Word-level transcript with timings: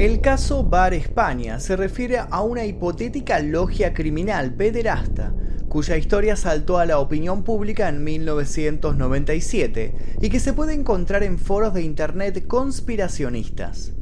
El 0.00 0.22
caso 0.22 0.64
Bar 0.64 0.94
España 0.94 1.60
se 1.60 1.76
refiere 1.76 2.16
a 2.16 2.40
una 2.40 2.64
hipotética 2.64 3.38
logia 3.40 3.92
criminal 3.92 4.54
pederasta 4.54 5.34
cuya 5.68 5.98
historia 5.98 6.36
saltó 6.36 6.78
a 6.78 6.86
la 6.86 6.98
opinión 6.98 7.42
pública 7.44 7.86
en 7.86 8.02
1997 8.02 9.94
y 10.22 10.30
que 10.30 10.40
se 10.40 10.54
puede 10.54 10.72
encontrar 10.72 11.22
en 11.22 11.38
foros 11.38 11.74
de 11.74 11.82
internet 11.82 12.46
conspiracionistas. 12.46 13.92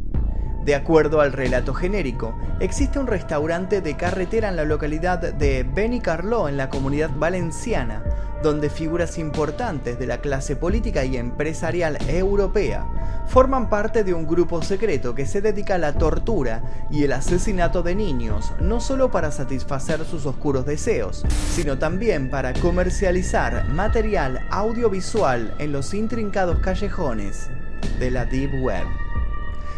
De 0.64 0.76
acuerdo 0.76 1.20
al 1.20 1.32
relato 1.32 1.74
genérico, 1.74 2.32
existe 2.60 3.00
un 3.00 3.08
restaurante 3.08 3.80
de 3.80 3.96
carretera 3.96 4.50
en 4.50 4.56
la 4.56 4.64
localidad 4.64 5.18
de 5.18 5.64
Benicarló, 5.64 6.48
en 6.48 6.56
la 6.56 6.70
comunidad 6.70 7.10
valenciana, 7.16 8.04
donde 8.42 8.70
figuras 8.70 9.18
importantes 9.18 9.98
de 9.98 10.06
la 10.06 10.20
clase 10.20 10.56
política 10.56 11.04
y 11.04 11.16
empresarial 11.16 11.98
europea 12.08 12.86
forman 13.26 13.68
parte 13.68 14.04
de 14.04 14.14
un 14.14 14.26
grupo 14.26 14.62
secreto 14.62 15.14
que 15.14 15.26
se 15.26 15.40
dedica 15.40 15.74
a 15.74 15.78
la 15.78 15.94
tortura 15.94 16.62
y 16.90 17.04
el 17.04 17.12
asesinato 17.12 17.82
de 17.82 17.94
niños, 17.94 18.52
no 18.60 18.80
solo 18.80 19.10
para 19.10 19.30
satisfacer 19.30 20.04
sus 20.04 20.24
oscuros 20.26 20.64
deseos, 20.64 21.24
sino 21.54 21.78
también 21.78 22.30
para 22.30 22.54
comercializar 22.54 23.68
material 23.68 24.46
audiovisual 24.50 25.54
en 25.58 25.72
los 25.72 25.92
intrincados 25.92 26.60
callejones 26.60 27.50
de 27.98 28.10
la 28.10 28.24
Deep 28.24 28.62
Web. 28.62 28.86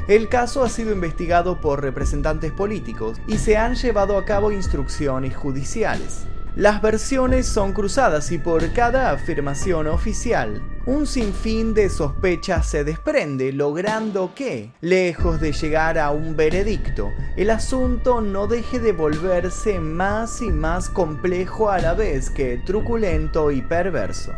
El 0.08 0.28
caso 0.28 0.64
ha 0.64 0.68
sido 0.68 0.92
investigado 0.92 1.60
por 1.60 1.82
representantes 1.82 2.52
políticos 2.52 3.18
y 3.26 3.38
se 3.38 3.56
han 3.56 3.74
llevado 3.74 4.18
a 4.18 4.24
cabo 4.24 4.50
instrucciones 4.50 5.36
judiciales. 5.36 6.26
Las 6.56 6.82
versiones 6.82 7.46
son 7.46 7.72
cruzadas 7.72 8.32
y 8.32 8.38
por 8.38 8.72
cada 8.72 9.12
afirmación 9.12 9.86
oficial, 9.86 10.60
un 10.84 11.06
sinfín 11.06 11.74
de 11.74 11.88
sospechas 11.88 12.66
se 12.66 12.82
desprende, 12.82 13.52
logrando 13.52 14.32
que, 14.34 14.72
lejos 14.80 15.40
de 15.40 15.52
llegar 15.52 15.96
a 15.96 16.10
un 16.10 16.36
veredicto, 16.36 17.12
el 17.36 17.50
asunto 17.50 18.20
no 18.20 18.48
deje 18.48 18.80
de 18.80 18.90
volverse 18.92 19.78
más 19.78 20.42
y 20.42 20.50
más 20.50 20.90
complejo 20.90 21.70
a 21.70 21.78
la 21.78 21.94
vez 21.94 22.30
que 22.30 22.58
truculento 22.58 23.52
y 23.52 23.62
perverso. 23.62 24.32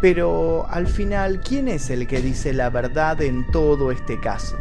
Pero 0.00 0.66
al 0.70 0.86
final, 0.86 1.40
¿quién 1.40 1.68
es 1.68 1.90
el 1.90 2.06
que 2.06 2.22
dice 2.22 2.54
la 2.54 2.70
verdad 2.70 3.20
en 3.20 3.46
todo 3.50 3.92
este 3.92 4.18
caso? 4.18 4.56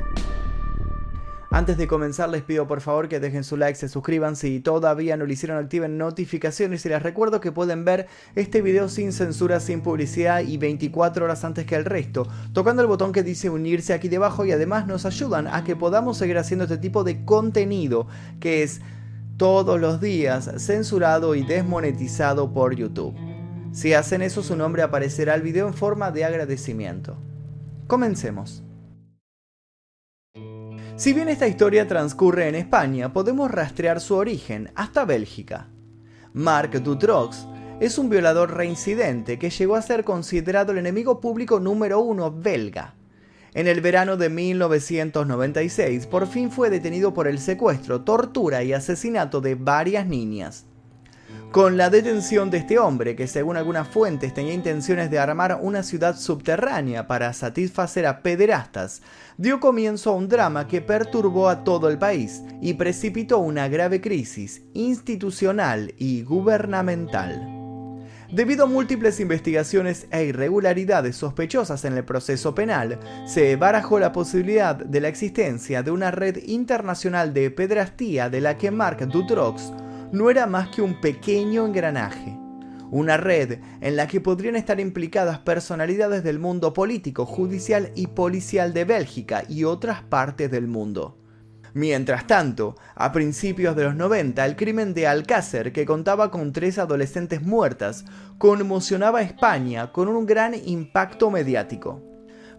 Antes 1.52 1.78
de 1.78 1.88
comenzar 1.88 2.30
les 2.30 2.44
pido 2.44 2.68
por 2.68 2.80
favor 2.80 3.10
que 3.10 3.20
dejen 3.20 3.44
su 3.44 3.58
like, 3.58 3.76
se 3.76 3.90
suscriban 3.90 4.36
si 4.36 4.60
todavía 4.60 5.18
no 5.18 5.26
lo 5.26 5.34
hicieron, 5.34 5.58
activen 5.58 5.98
notificaciones 5.98 6.86
y 6.86 6.90
les 6.90 7.02
recuerdo 7.02 7.40
que 7.40 7.52
pueden 7.52 7.86
ver 7.86 8.06
este 8.36 8.62
video 8.62 8.88
sin 8.88 9.12
censura, 9.12 9.60
sin 9.60 9.82
publicidad 9.82 10.42
y 10.42 10.58
24 10.58 11.26
horas 11.26 11.44
antes 11.44 11.66
que 11.66 11.76
el 11.76 11.86
resto, 11.86 12.28
tocando 12.54 12.84
el 12.84 12.88
botón 12.88 13.12
que 13.12 13.24
dice 13.24 13.50
unirse 13.50 13.94
aquí 13.94 14.10
debajo 14.10 14.46
y 14.46 14.52
además 14.52 14.86
nos 14.86 15.08
ayudan 15.08 15.48
a 15.48 15.64
que 15.64 15.76
podamos 15.76 16.18
seguir 16.18 16.38
haciendo 16.38 16.66
este 16.66 16.78
tipo 16.78 17.04
de 17.04 17.26
contenido 17.26 18.08
que 18.40 18.62
es 18.62 18.82
todos 19.38 19.80
los 19.80 20.00
días 20.02 20.52
censurado 20.58 21.34
y 21.34 21.44
desmonetizado 21.44 22.54
por 22.54 22.76
YouTube. 22.76 23.16
Si 23.72 23.94
hacen 23.94 24.22
eso 24.22 24.44
su 24.44 24.56
nombre 24.56 24.84
aparecerá 24.84 25.34
al 25.34 25.42
video 25.42 25.66
en 25.66 25.74
forma 25.74 26.12
de 26.12 26.26
agradecimiento. 26.26 27.18
Comencemos. 27.88 28.64
Si 31.00 31.14
bien 31.14 31.30
esta 31.30 31.48
historia 31.48 31.88
transcurre 31.88 32.50
en 32.50 32.56
España, 32.56 33.14
podemos 33.14 33.50
rastrear 33.50 34.02
su 34.02 34.16
origen 34.16 34.70
hasta 34.76 35.06
Bélgica. 35.06 35.70
Marc 36.34 36.74
Dutrox 36.74 37.48
es 37.80 37.98
un 37.98 38.10
violador 38.10 38.54
reincidente 38.58 39.40
que 39.40 39.50
llegó 39.50 39.78
a 39.78 39.82
ser 39.82 40.04
considerado 40.04 40.74
el 40.74 40.78
enemigo 40.78 41.22
público 41.22 41.62
número 41.62 42.02
uno 42.02 42.34
belga. 42.34 42.96
En 43.54 43.70
el 43.70 43.80
verano 43.80 44.18
de 44.18 44.30
1996, 44.30 46.06
por 46.06 46.28
fin 46.28 46.52
fue 46.52 46.70
detenido 46.70 47.14
por 47.14 47.30
el 47.30 47.40
secuestro, 47.40 48.02
tortura 48.02 48.62
y 48.64 48.74
asesinato 48.74 49.40
de 49.40 49.56
varias 49.56 50.06
niñas. 50.06 50.66
Con 51.52 51.78
la 51.78 51.90
detención 51.90 52.52
de 52.52 52.60
este 52.60 52.78
hombre, 52.78 53.16
que 53.16 53.26
según 53.26 53.58
algunas 53.58 53.88
fuentes 53.88 54.36
tenía 54.36 54.54
intenciones 54.54 55.10
de 55.10 55.18
armar 55.18 55.58
una 55.60 55.82
ciudad 55.82 56.16
subterránea 56.16 57.08
para 57.08 57.34
satisfacer 57.34 58.06
a 58.06 58.22
pederastas, 58.22 59.02
dio 59.36 59.60
comienzo 59.60 60.12
a 60.12 60.16
un 60.16 60.30
drama 60.30 60.68
que 60.68 60.80
perturbó 60.82 61.50
a 61.50 61.64
todo 61.64 61.90
el 61.90 61.98
país 61.98 62.44
y 62.62 62.76
precipitó 62.76 63.40
una 63.40 63.68
grave 63.68 64.00
crisis 64.00 64.62
institucional 64.76 65.96
y 65.98 66.22
gubernamental. 66.22 67.42
Debido 68.32 68.66
a 68.66 68.68
múltiples 68.68 69.20
investigaciones 69.20 70.06
e 70.12 70.26
irregularidades 70.26 71.16
sospechosas 71.16 71.84
en 71.84 71.98
el 71.98 72.06
proceso 72.06 72.54
penal, 72.54 73.00
se 73.26 73.56
barajó 73.56 73.98
la 73.98 74.12
posibilidad 74.12 74.76
de 74.76 75.02
la 75.02 75.08
existencia 75.08 75.82
de 75.82 75.90
una 75.90 76.12
red 76.12 76.38
internacional 76.46 77.34
de 77.34 77.50
pedrastía 77.50 78.30
de 78.30 78.40
la 78.40 78.56
que 78.60 78.70
Marc 78.70 79.02
Dutrox 79.08 79.72
no 80.12 80.30
era 80.30 80.48
más 80.48 80.70
que 80.70 80.82
un 80.82 81.00
pequeño 81.00 81.66
engranaje, 81.66 82.38
una 82.92 83.18
red 83.18 83.60
en 83.82 83.96
la 83.96 84.08
que 84.08 84.22
podrían 84.22 84.56
estar 84.56 84.80
implicadas 84.80 85.40
personalidades 85.40 86.24
del 86.24 86.40
mundo 86.40 86.74
político, 86.74 87.26
judicial 87.26 87.92
y 87.96 88.08
policial 88.08 88.74
de 88.74 88.86
Bélgica 88.86 89.44
y 89.48 89.64
otras 89.64 90.02
partes 90.02 90.50
del 90.50 90.68
mundo. 90.68 91.18
Mientras 91.74 92.26
tanto, 92.26 92.76
a 92.96 93.12
principios 93.12 93.76
de 93.76 93.84
los 93.84 93.96
90, 93.96 94.44
el 94.44 94.56
crimen 94.56 94.96
de 94.96 95.06
Alcácer, 95.06 95.72
que 95.72 95.86
contaba 95.86 96.32
con 96.32 96.52
tres 96.52 96.80
adolescentes 96.80 97.44
muertas, 97.44 98.06
conmocionaba 98.40 99.20
a 99.20 99.24
España 99.24 99.92
con 99.92 100.08
un 100.08 100.26
gran 100.26 100.56
impacto 100.56 101.30
mediático 101.30 102.09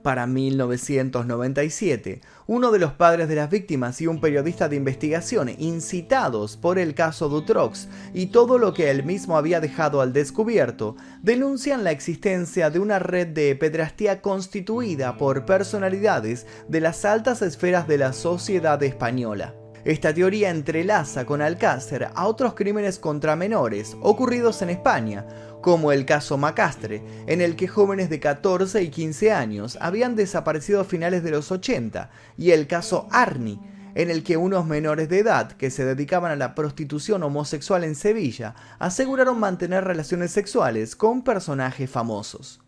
para 0.03 0.27
1997, 0.27 2.21
uno 2.47 2.71
de 2.71 2.79
los 2.79 2.93
padres 2.93 3.29
de 3.29 3.37
las 3.37 3.51
víctimas 3.51 4.01
y 4.01 4.07
un 4.07 4.21
periodista 4.21 4.69
de 4.69 4.77
investigación 4.77 5.51
incitados 5.59 6.57
por 6.57 6.79
el 6.79 6.95
caso 6.95 7.29
Dutrox 7.29 7.89
y 8.13 8.27
todo 8.27 8.59
lo 8.59 8.75
que 8.75 8.91
él 8.91 9.05
mismo 9.05 9.37
había 9.37 9.61
dejado 9.61 10.01
al 10.01 10.13
descubierto, 10.13 10.97
denuncian 11.23 11.85
la 11.85 11.91
existencia 11.91 12.71
de 12.71 12.79
una 12.79 12.99
red 12.99 13.29
de 13.29 13.55
pedrastía 13.57 14.21
constituida 14.21 15.17
por 15.17 15.45
personalidades 15.45 16.47
de 16.69 16.81
las 16.81 17.05
altas 17.05 17.43
esferas 17.43 17.87
de 17.87 17.99
la 17.99 18.13
sociedad 18.13 18.83
española. 18.83 19.55
Esta 19.85 20.13
teoría 20.13 20.51
entrelaza 20.51 21.25
con 21.25 21.41
Alcácer 21.41 22.11
a 22.15 22.27
otros 22.27 22.53
crímenes 22.53 22.99
contra 22.99 23.35
menores 23.35 23.97
ocurridos 24.03 24.61
en 24.61 24.69
España, 24.69 25.27
como 25.61 25.93
el 25.93 26.07
caso 26.07 26.37
Macastre, 26.39 27.03
en 27.27 27.41
el 27.41 27.57
que 27.57 27.69
jóvenes 27.69 28.11
de 28.11 28.21
14 28.21 28.83
y 28.83 28.89
15 28.89 29.33
años 29.33 29.79
habían 29.81 30.17
desaparecido 30.17 30.81
a 30.81 30.85
finales 30.85 31.23
de 31.23 31.31
los 31.31 31.51
80, 31.51 32.11
y 32.37 32.51
el 32.51 32.67
caso 32.67 33.09
Arni, 33.11 33.61
en 33.95 34.11
el 34.11 34.23
que 34.23 34.37
unos 34.37 34.67
menores 34.67 35.09
de 35.09 35.19
edad 35.19 35.53
que 35.53 35.71
se 35.71 35.85
dedicaban 35.85 36.31
a 36.31 36.37
la 36.37 36.55
prostitución 36.55 37.23
homosexual 37.23 37.85
en 37.85 37.95
Sevilla 37.95 38.55
aseguraron 38.79 39.41
mantener 39.41 39.85
relaciones 39.85 40.31
sexuales 40.31 40.95
con 40.97 41.23
personajes 41.23 41.91
famosos 41.91 42.61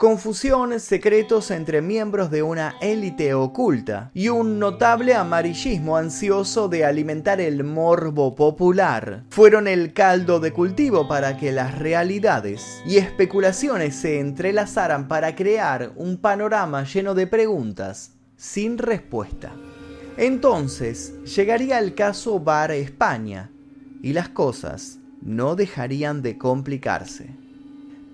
confusión, 0.00 0.80
secretos 0.80 1.50
entre 1.50 1.82
miembros 1.82 2.30
de 2.30 2.42
una 2.42 2.74
élite 2.80 3.34
oculta 3.34 4.10
y 4.14 4.30
un 4.30 4.58
notable 4.58 5.14
amarillismo 5.14 5.98
ansioso 5.98 6.70
de 6.70 6.86
alimentar 6.86 7.38
el 7.38 7.64
morbo 7.64 8.34
popular 8.34 9.24
fueron 9.28 9.68
el 9.68 9.92
caldo 9.92 10.40
de 10.40 10.54
cultivo 10.54 11.06
para 11.06 11.36
que 11.36 11.52
las 11.52 11.78
realidades 11.78 12.80
y 12.86 12.96
especulaciones 12.96 13.94
se 13.94 14.20
entrelazaran 14.20 15.06
para 15.06 15.36
crear 15.36 15.92
un 15.96 16.16
panorama 16.16 16.84
lleno 16.84 17.14
de 17.14 17.26
preguntas 17.26 18.12
sin 18.38 18.78
respuesta. 18.78 19.52
Entonces 20.16 21.12
llegaría 21.24 21.78
el 21.78 21.94
caso 21.94 22.40
Bar 22.40 22.70
España 22.70 23.50
y 24.02 24.14
las 24.14 24.30
cosas 24.30 24.98
no 25.20 25.56
dejarían 25.56 26.22
de 26.22 26.38
complicarse. 26.38 27.49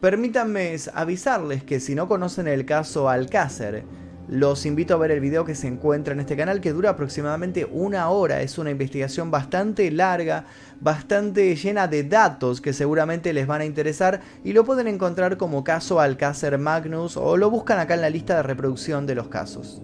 Permítanme 0.01 0.77
avisarles 0.93 1.65
que 1.65 1.81
si 1.81 1.95
no 1.95 2.07
conocen 2.07 2.49
el 2.49 2.67
caso 2.67 3.09
Alcácer, 3.09 3.85
los 4.29 4.67
invito 4.67 4.93
a 4.93 4.99
ver 4.99 5.11
el 5.11 5.21
video 5.21 5.47
que 5.47 5.55
se 5.55 5.69
encuentra 5.69 6.13
en 6.13 6.21
este 6.21 6.37
canal 6.37 6.61
que 6.61 6.75
dura 6.75 6.91
aproximadamente 6.91 7.65
una 7.65 8.11
hora. 8.11 8.43
Es 8.43 8.59
una 8.59 8.71
investigación 8.71 9.31
bastante 9.31 9.91
larga, 9.91 10.45
bastante 10.81 11.57
llena 11.57 11.89
de 11.89 12.03
datos 12.05 12.61
que 12.61 12.75
seguramente 12.75 13.33
les 13.33 13.47
van 13.47 13.63
a 13.63 13.65
interesar 13.65 14.21
y 14.45 14.53
lo 14.53 14.67
pueden 14.67 14.87
encontrar 14.87 15.39
como 15.39 15.65
caso 15.65 15.99
Alcácer 15.99 16.59
Magnus 16.59 17.17
o 17.17 17.39
lo 17.39 17.49
buscan 17.51 17.79
acá 17.79 17.95
en 17.95 18.03
la 18.03 18.11
lista 18.11 18.37
de 18.37 18.43
reproducción 18.43 19.07
de 19.07 19.15
los 19.15 19.29
casos. 19.29 19.81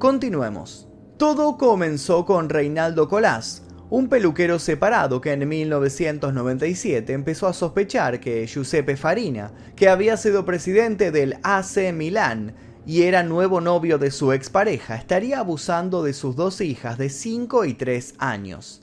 Continuemos. 0.00 0.88
Todo 1.16 1.58
comenzó 1.58 2.24
con 2.24 2.48
Reinaldo 2.48 3.08
Colás, 3.08 3.63
un 3.94 4.08
peluquero 4.08 4.58
separado 4.58 5.20
que 5.20 5.30
en 5.30 5.48
1997 5.48 7.12
empezó 7.12 7.46
a 7.46 7.52
sospechar 7.52 8.18
que 8.18 8.44
Giuseppe 8.44 8.96
Farina, 8.96 9.52
que 9.76 9.88
había 9.88 10.16
sido 10.16 10.44
presidente 10.44 11.12
del 11.12 11.38
AC 11.44 11.92
Milán 11.94 12.56
y 12.84 13.02
era 13.02 13.22
nuevo 13.22 13.60
novio 13.60 13.96
de 13.98 14.10
su 14.10 14.32
expareja, 14.32 14.96
estaría 14.96 15.38
abusando 15.38 16.02
de 16.02 16.12
sus 16.12 16.34
dos 16.34 16.60
hijas 16.60 16.98
de 16.98 17.08
5 17.08 17.66
y 17.66 17.74
3 17.74 18.14
años. 18.18 18.82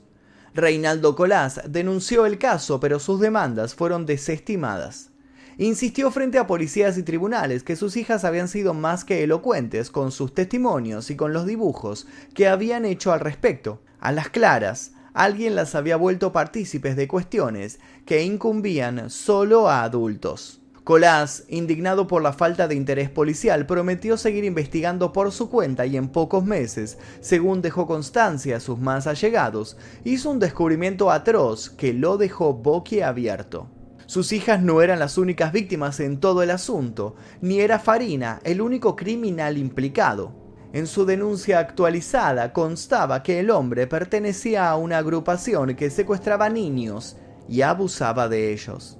Reinaldo 0.54 1.14
Colás 1.14 1.60
denunció 1.68 2.24
el 2.24 2.38
caso, 2.38 2.80
pero 2.80 2.98
sus 2.98 3.20
demandas 3.20 3.74
fueron 3.74 4.06
desestimadas. 4.06 5.10
Insistió 5.58 6.10
frente 6.10 6.38
a 6.38 6.46
policías 6.46 6.96
y 6.96 7.02
tribunales 7.02 7.62
que 7.64 7.76
sus 7.76 7.98
hijas 7.98 8.24
habían 8.24 8.48
sido 8.48 8.72
más 8.72 9.04
que 9.04 9.22
elocuentes 9.22 9.90
con 9.90 10.10
sus 10.10 10.32
testimonios 10.32 11.10
y 11.10 11.16
con 11.16 11.34
los 11.34 11.44
dibujos 11.44 12.06
que 12.32 12.48
habían 12.48 12.86
hecho 12.86 13.12
al 13.12 13.20
respecto. 13.20 13.82
A 14.00 14.10
las 14.10 14.30
claras, 14.30 14.92
alguien 15.14 15.54
las 15.54 15.74
había 15.74 15.96
vuelto 15.96 16.32
partícipes 16.32 16.96
de 16.96 17.08
cuestiones 17.08 17.80
que 18.06 18.22
incumbían 18.22 19.10
solo 19.10 19.68
a 19.68 19.82
adultos. 19.82 20.62
Colás, 20.84 21.44
indignado 21.48 22.08
por 22.08 22.22
la 22.22 22.32
falta 22.32 22.66
de 22.66 22.74
interés 22.74 23.08
policial, 23.08 23.66
prometió 23.66 24.16
seguir 24.16 24.42
investigando 24.44 25.12
por 25.12 25.30
su 25.30 25.48
cuenta 25.48 25.86
y 25.86 25.96
en 25.96 26.08
pocos 26.08 26.44
meses, 26.44 26.98
según 27.20 27.62
dejó 27.62 27.86
constancia 27.86 28.56
a 28.56 28.60
sus 28.60 28.80
más 28.80 29.06
allegados, 29.06 29.76
hizo 30.02 30.28
un 30.30 30.40
descubrimiento 30.40 31.12
atroz 31.12 31.70
que 31.70 31.92
lo 31.92 32.18
dejó 32.18 32.54
boquiabierto. 32.54 33.68
Sus 34.06 34.32
hijas 34.32 34.60
no 34.60 34.82
eran 34.82 34.98
las 34.98 35.18
únicas 35.18 35.52
víctimas 35.52 36.00
en 36.00 36.18
todo 36.18 36.42
el 36.42 36.50
asunto, 36.50 37.14
ni 37.40 37.60
era 37.60 37.78
Farina 37.78 38.40
el 38.42 38.60
único 38.60 38.96
criminal 38.96 39.58
implicado. 39.58 40.41
En 40.72 40.86
su 40.86 41.04
denuncia 41.04 41.58
actualizada 41.58 42.54
constaba 42.54 43.22
que 43.22 43.40
el 43.40 43.50
hombre 43.50 43.86
pertenecía 43.86 44.70
a 44.70 44.76
una 44.76 44.98
agrupación 44.98 45.74
que 45.76 45.90
secuestraba 45.90 46.48
niños 46.48 47.18
y 47.46 47.60
abusaba 47.60 48.28
de 48.28 48.52
ellos. 48.52 48.98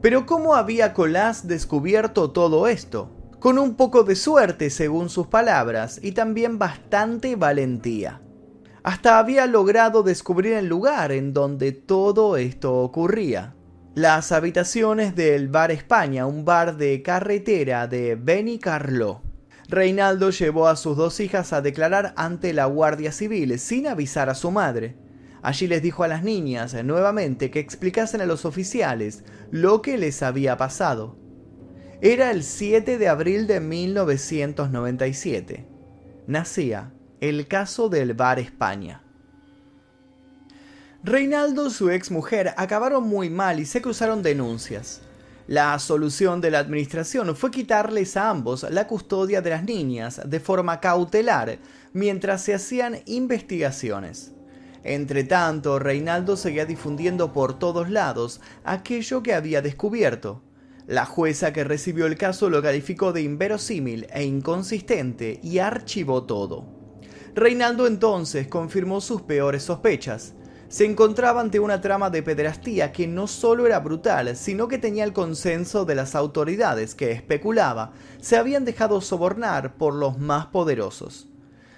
Pero 0.00 0.24
¿cómo 0.24 0.54
había 0.54 0.94
Colás 0.94 1.46
descubierto 1.46 2.30
todo 2.30 2.66
esto? 2.66 3.10
Con 3.38 3.58
un 3.58 3.74
poco 3.74 4.02
de 4.02 4.16
suerte, 4.16 4.70
según 4.70 5.10
sus 5.10 5.26
palabras, 5.26 6.00
y 6.02 6.12
también 6.12 6.58
bastante 6.58 7.36
valentía. 7.36 8.22
Hasta 8.82 9.18
había 9.18 9.46
logrado 9.46 10.02
descubrir 10.02 10.54
el 10.54 10.66
lugar 10.66 11.12
en 11.12 11.34
donde 11.34 11.72
todo 11.72 12.38
esto 12.38 12.78
ocurría. 12.78 13.54
Las 13.94 14.32
habitaciones 14.32 15.14
del 15.16 15.48
Bar 15.48 15.70
España, 15.70 16.26
un 16.26 16.46
bar 16.46 16.76
de 16.76 17.02
carretera 17.02 17.86
de 17.86 18.14
Benicarló. 18.14 19.29
Reinaldo 19.70 20.30
llevó 20.30 20.66
a 20.66 20.74
sus 20.74 20.96
dos 20.96 21.20
hijas 21.20 21.52
a 21.52 21.62
declarar 21.62 22.12
ante 22.16 22.52
la 22.52 22.66
Guardia 22.66 23.12
Civil 23.12 23.56
sin 23.60 23.86
avisar 23.86 24.28
a 24.28 24.34
su 24.34 24.50
madre. 24.50 24.96
Allí 25.42 25.68
les 25.68 25.80
dijo 25.80 26.02
a 26.02 26.08
las 26.08 26.24
niñas 26.24 26.74
nuevamente 26.82 27.52
que 27.52 27.60
explicasen 27.60 28.20
a 28.20 28.26
los 28.26 28.44
oficiales 28.44 29.22
lo 29.52 29.80
que 29.80 29.96
les 29.96 30.24
había 30.24 30.56
pasado. 30.56 31.16
Era 32.00 32.32
el 32.32 32.42
7 32.42 32.98
de 32.98 33.08
abril 33.08 33.46
de 33.46 33.60
1997. 33.60 35.68
Nacía 36.26 36.92
el 37.20 37.46
caso 37.46 37.88
del 37.88 38.14
Bar 38.14 38.40
España. 38.40 39.04
Reinaldo 41.04 41.68
y 41.68 41.70
su 41.70 41.90
ex 41.90 42.10
mujer 42.10 42.54
acabaron 42.56 43.06
muy 43.06 43.30
mal 43.30 43.60
y 43.60 43.66
se 43.66 43.80
cruzaron 43.80 44.24
denuncias. 44.24 45.02
La 45.50 45.76
solución 45.80 46.40
de 46.40 46.52
la 46.52 46.60
administración 46.60 47.34
fue 47.34 47.50
quitarles 47.50 48.16
a 48.16 48.30
ambos 48.30 48.64
la 48.70 48.86
custodia 48.86 49.42
de 49.42 49.50
las 49.50 49.64
niñas 49.64 50.20
de 50.24 50.38
forma 50.38 50.78
cautelar 50.78 51.58
mientras 51.92 52.42
se 52.42 52.54
hacían 52.54 53.00
investigaciones. 53.06 54.30
Entre 54.84 55.24
tanto, 55.24 55.80
Reinaldo 55.80 56.36
seguía 56.36 56.66
difundiendo 56.66 57.32
por 57.32 57.58
todos 57.58 57.90
lados 57.90 58.40
aquello 58.62 59.24
que 59.24 59.34
había 59.34 59.60
descubierto. 59.60 60.40
La 60.86 61.04
jueza 61.04 61.52
que 61.52 61.64
recibió 61.64 62.06
el 62.06 62.16
caso 62.16 62.48
lo 62.48 62.62
calificó 62.62 63.12
de 63.12 63.22
inverosímil 63.22 64.06
e 64.12 64.22
inconsistente 64.22 65.40
y 65.42 65.58
archivó 65.58 66.22
todo. 66.22 66.64
Reinaldo 67.34 67.88
entonces 67.88 68.46
confirmó 68.46 69.00
sus 69.00 69.22
peores 69.22 69.64
sospechas. 69.64 70.32
Se 70.70 70.84
encontraba 70.84 71.40
ante 71.40 71.58
una 71.58 71.80
trama 71.80 72.10
de 72.10 72.22
pederastía 72.22 72.92
que 72.92 73.08
no 73.08 73.26
solo 73.26 73.66
era 73.66 73.80
brutal, 73.80 74.36
sino 74.36 74.68
que 74.68 74.78
tenía 74.78 75.02
el 75.02 75.12
consenso 75.12 75.84
de 75.84 75.96
las 75.96 76.14
autoridades 76.14 76.94
que 76.94 77.10
especulaba 77.10 77.90
se 78.20 78.36
habían 78.36 78.64
dejado 78.64 79.00
sobornar 79.00 79.74
por 79.74 79.94
los 79.94 80.20
más 80.20 80.46
poderosos. 80.46 81.26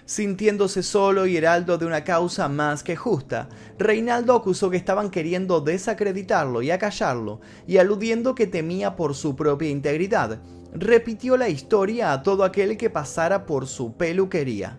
Sintiéndose 0.05 0.83
solo 0.83 1.25
y 1.25 1.39
heraldo 1.39 1.79
de 1.79 1.87
una 1.87 2.05
causa 2.05 2.51
más 2.51 2.83
que 2.83 2.95
justa, 2.95 3.49
Reinaldo 3.79 4.35
acusó 4.35 4.69
que 4.69 4.77
estaban 4.77 5.09
queriendo 5.09 5.63
desacreditarlo 5.63 6.61
y 6.61 6.71
acallarlo, 6.71 7.41
y 7.67 7.79
aludiendo 7.79 8.35
que 8.35 8.47
temía 8.47 8.95
por 8.95 9.15
su 9.15 9.35
propia 9.35 9.71
integridad, 9.71 10.39
repitió 10.75 11.39
la 11.39 11.49
historia 11.49 12.13
a 12.13 12.23
todo 12.23 12.45
aquel 12.45 12.77
que 12.77 12.91
pasara 12.91 13.47
por 13.47 13.67
su 13.67 13.95
peluquería. 13.97 14.79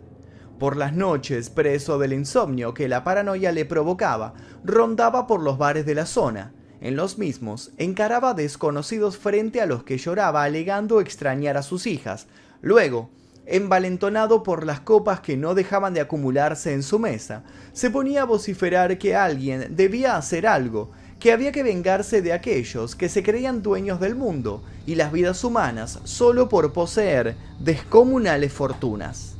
Por 0.63 0.77
las 0.77 0.93
noches, 0.93 1.49
preso 1.49 1.99
del 1.99 2.13
insomnio 2.13 2.73
que 2.73 2.87
la 2.87 3.03
paranoia 3.03 3.51
le 3.51 3.65
provocaba, 3.65 4.33
rondaba 4.63 5.27
por 5.27 5.41
los 5.41 5.57
bares 5.57 5.85
de 5.85 5.93
la 5.93 6.05
zona. 6.05 6.53
En 6.79 6.95
los 6.95 7.17
mismos, 7.17 7.71
encaraba 7.77 8.33
desconocidos 8.33 9.17
frente 9.17 9.59
a 9.59 9.65
los 9.65 9.83
que 9.83 9.97
lloraba 9.97 10.45
alegando 10.45 11.01
extrañar 11.01 11.57
a 11.57 11.63
sus 11.63 11.85
hijas. 11.85 12.27
Luego, 12.61 13.09
envalentonado 13.45 14.41
por 14.41 14.65
las 14.65 14.79
copas 14.79 15.19
que 15.19 15.35
no 15.35 15.53
dejaban 15.53 15.93
de 15.93 15.99
acumularse 15.99 16.71
en 16.71 16.81
su 16.81 16.97
mesa, 16.97 17.43
se 17.73 17.89
ponía 17.89 18.21
a 18.21 18.25
vociferar 18.25 18.97
que 18.97 19.17
alguien 19.17 19.75
debía 19.75 20.15
hacer 20.15 20.47
algo, 20.47 20.91
que 21.19 21.33
había 21.33 21.51
que 21.51 21.63
vengarse 21.63 22.21
de 22.21 22.31
aquellos 22.31 22.95
que 22.95 23.09
se 23.09 23.21
creían 23.21 23.63
dueños 23.63 23.99
del 23.99 24.15
mundo 24.15 24.63
y 24.85 24.95
las 24.95 25.11
vidas 25.11 25.43
humanas 25.43 25.99
solo 26.05 26.47
por 26.47 26.71
poseer 26.71 27.35
descomunales 27.59 28.53
fortunas. 28.53 29.35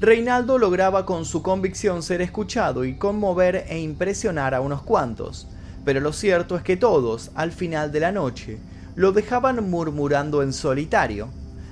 Reinaldo 0.00 0.58
lograba 0.58 1.06
con 1.06 1.24
su 1.24 1.42
convicción 1.42 2.02
ser 2.02 2.22
escuchado 2.22 2.84
y 2.84 2.96
conmover 2.96 3.66
e 3.68 3.78
impresionar 3.78 4.54
a 4.54 4.60
unos 4.60 4.82
cuantos, 4.82 5.46
pero 5.84 6.00
lo 6.00 6.12
cierto 6.12 6.56
es 6.56 6.62
que 6.62 6.76
todos, 6.76 7.30
al 7.34 7.52
final 7.52 7.92
de 7.92 8.00
la 8.00 8.10
noche, 8.10 8.58
lo 8.96 9.12
dejaban 9.12 9.70
murmurando 9.70 10.42
en 10.42 10.52
solitario. 10.52 11.28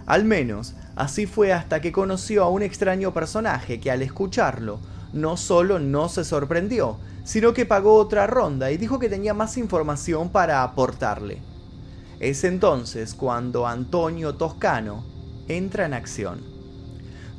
Al 0.07 0.25
menos 0.25 0.75
Así 0.99 1.27
fue 1.27 1.53
hasta 1.53 1.81
que 1.81 1.93
conoció 1.93 2.43
a 2.43 2.49
un 2.49 2.61
extraño 2.61 3.15
personaje 3.15 3.79
que 3.79 3.93
al 3.93 4.03
escucharlo 4.03 4.81
no 5.13 5.37
solo 5.37 5.79
no 5.79 6.09
se 6.09 6.25
sorprendió, 6.25 6.99
sino 7.23 7.55
que 7.55 7.67
pagó 7.67 7.95
otra 7.95 8.27
ronda 8.27 8.73
y 8.73 8.79
dijo 8.79 8.99
que 8.99 9.09
tenía 9.09 9.33
más 9.33 9.57
información 9.59 10.31
para 10.31 10.65
aportarle. 10.65 11.41
Es 12.19 12.43
entonces 12.43 13.15
cuando 13.15 13.69
Antonio 13.69 14.35
Toscano 14.35 15.05
entra 15.47 15.87
en 15.87 15.95
acción. 15.95 16.58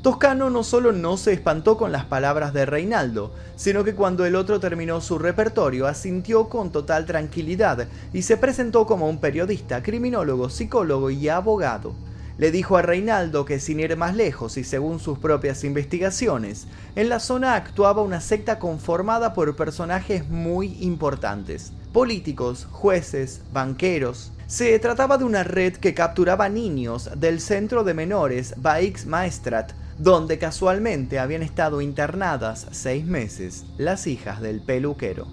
Toscano 0.02 0.50
no 0.50 0.64
solo 0.64 0.94
no 0.94 1.18
se 1.18 1.34
espantó 1.34 1.78
con 1.78 1.92
las 1.92 2.06
palabras 2.06 2.54
de 2.54 2.66
Reinaldo, 2.66 3.34
sino 3.58 3.84
que 3.84 3.96
cuando 3.96 4.26
el 4.26 4.36
otro 4.36 4.60
terminó 4.60 5.02
su 5.02 5.20
repertorio 5.20 5.88
asintió 5.88 6.48
con 6.48 6.72
total 6.72 7.06
tranquilidad 7.06 7.88
y 8.14 8.22
se 8.22 8.38
presentó 8.38 8.86
como 8.86 9.10
un 9.10 9.20
periodista, 9.20 9.84
criminólogo, 9.84 10.50
psicólogo 10.50 11.10
y 11.10 11.28
abogado 11.28 11.94
le 12.40 12.52
dijo 12.52 12.78
a 12.78 12.82
Reinaldo 12.82 13.44
que 13.44 13.60
sin 13.60 13.82
ir 13.82 13.98
más 13.98 14.16
lejos 14.16 14.56
y 14.56 14.64
según 14.64 15.02
sus 15.02 15.20
propias 15.20 15.66
investigaciones, 15.66 16.68
en 16.96 17.10
la 17.10 17.20
zona 17.20 17.56
actuaba 17.56 18.02
una 18.02 18.22
secta 18.22 18.60
conformada 18.60 19.34
por 19.34 19.58
personajes 19.58 20.30
muy 20.30 20.78
importantes, 20.80 21.74
políticos, 21.92 22.66
jueces, 22.72 23.42
banqueros. 23.52 24.32
Se 24.48 24.80
trataba 24.80 25.18
de 25.18 25.26
una 25.26 25.44
red 25.44 25.74
que 25.74 25.94
capturaba 25.94 26.48
niños 26.48 27.10
del 27.18 27.42
centro 27.42 27.84
de 27.84 27.94
menores 27.94 28.54
Baix 28.56 29.06
Maestrat, 29.06 29.74
donde 30.00 30.40
casualmente 30.40 31.20
habían 31.20 31.44
estado 31.44 31.82
internadas 31.82 32.68
seis 32.72 33.06
meses 33.06 33.66
las 33.78 34.08
hijas 34.08 34.42
del 34.42 34.62
peluquero. 34.62 35.28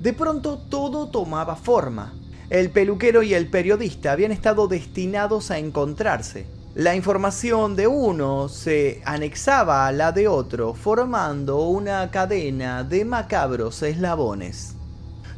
De 0.00 0.12
pronto 0.12 0.58
todo 0.58 1.08
tomaba 1.08 1.54
forma. 1.54 2.14
El 2.50 2.70
peluquero 2.70 3.22
y 3.22 3.34
el 3.34 3.48
periodista 3.48 4.10
habían 4.10 4.32
estado 4.32 4.66
destinados 4.66 5.52
a 5.52 5.58
encontrarse. 5.58 6.46
La 6.74 6.96
información 6.96 7.76
de 7.76 7.86
uno 7.86 8.48
se 8.48 9.02
anexaba 9.04 9.86
a 9.86 9.92
la 9.92 10.12
de 10.12 10.26
otro, 10.26 10.74
formando 10.74 11.62
una 11.62 12.10
cadena 12.10 12.82
de 12.84 13.04
macabros 13.04 13.82
eslabones. 13.82 14.74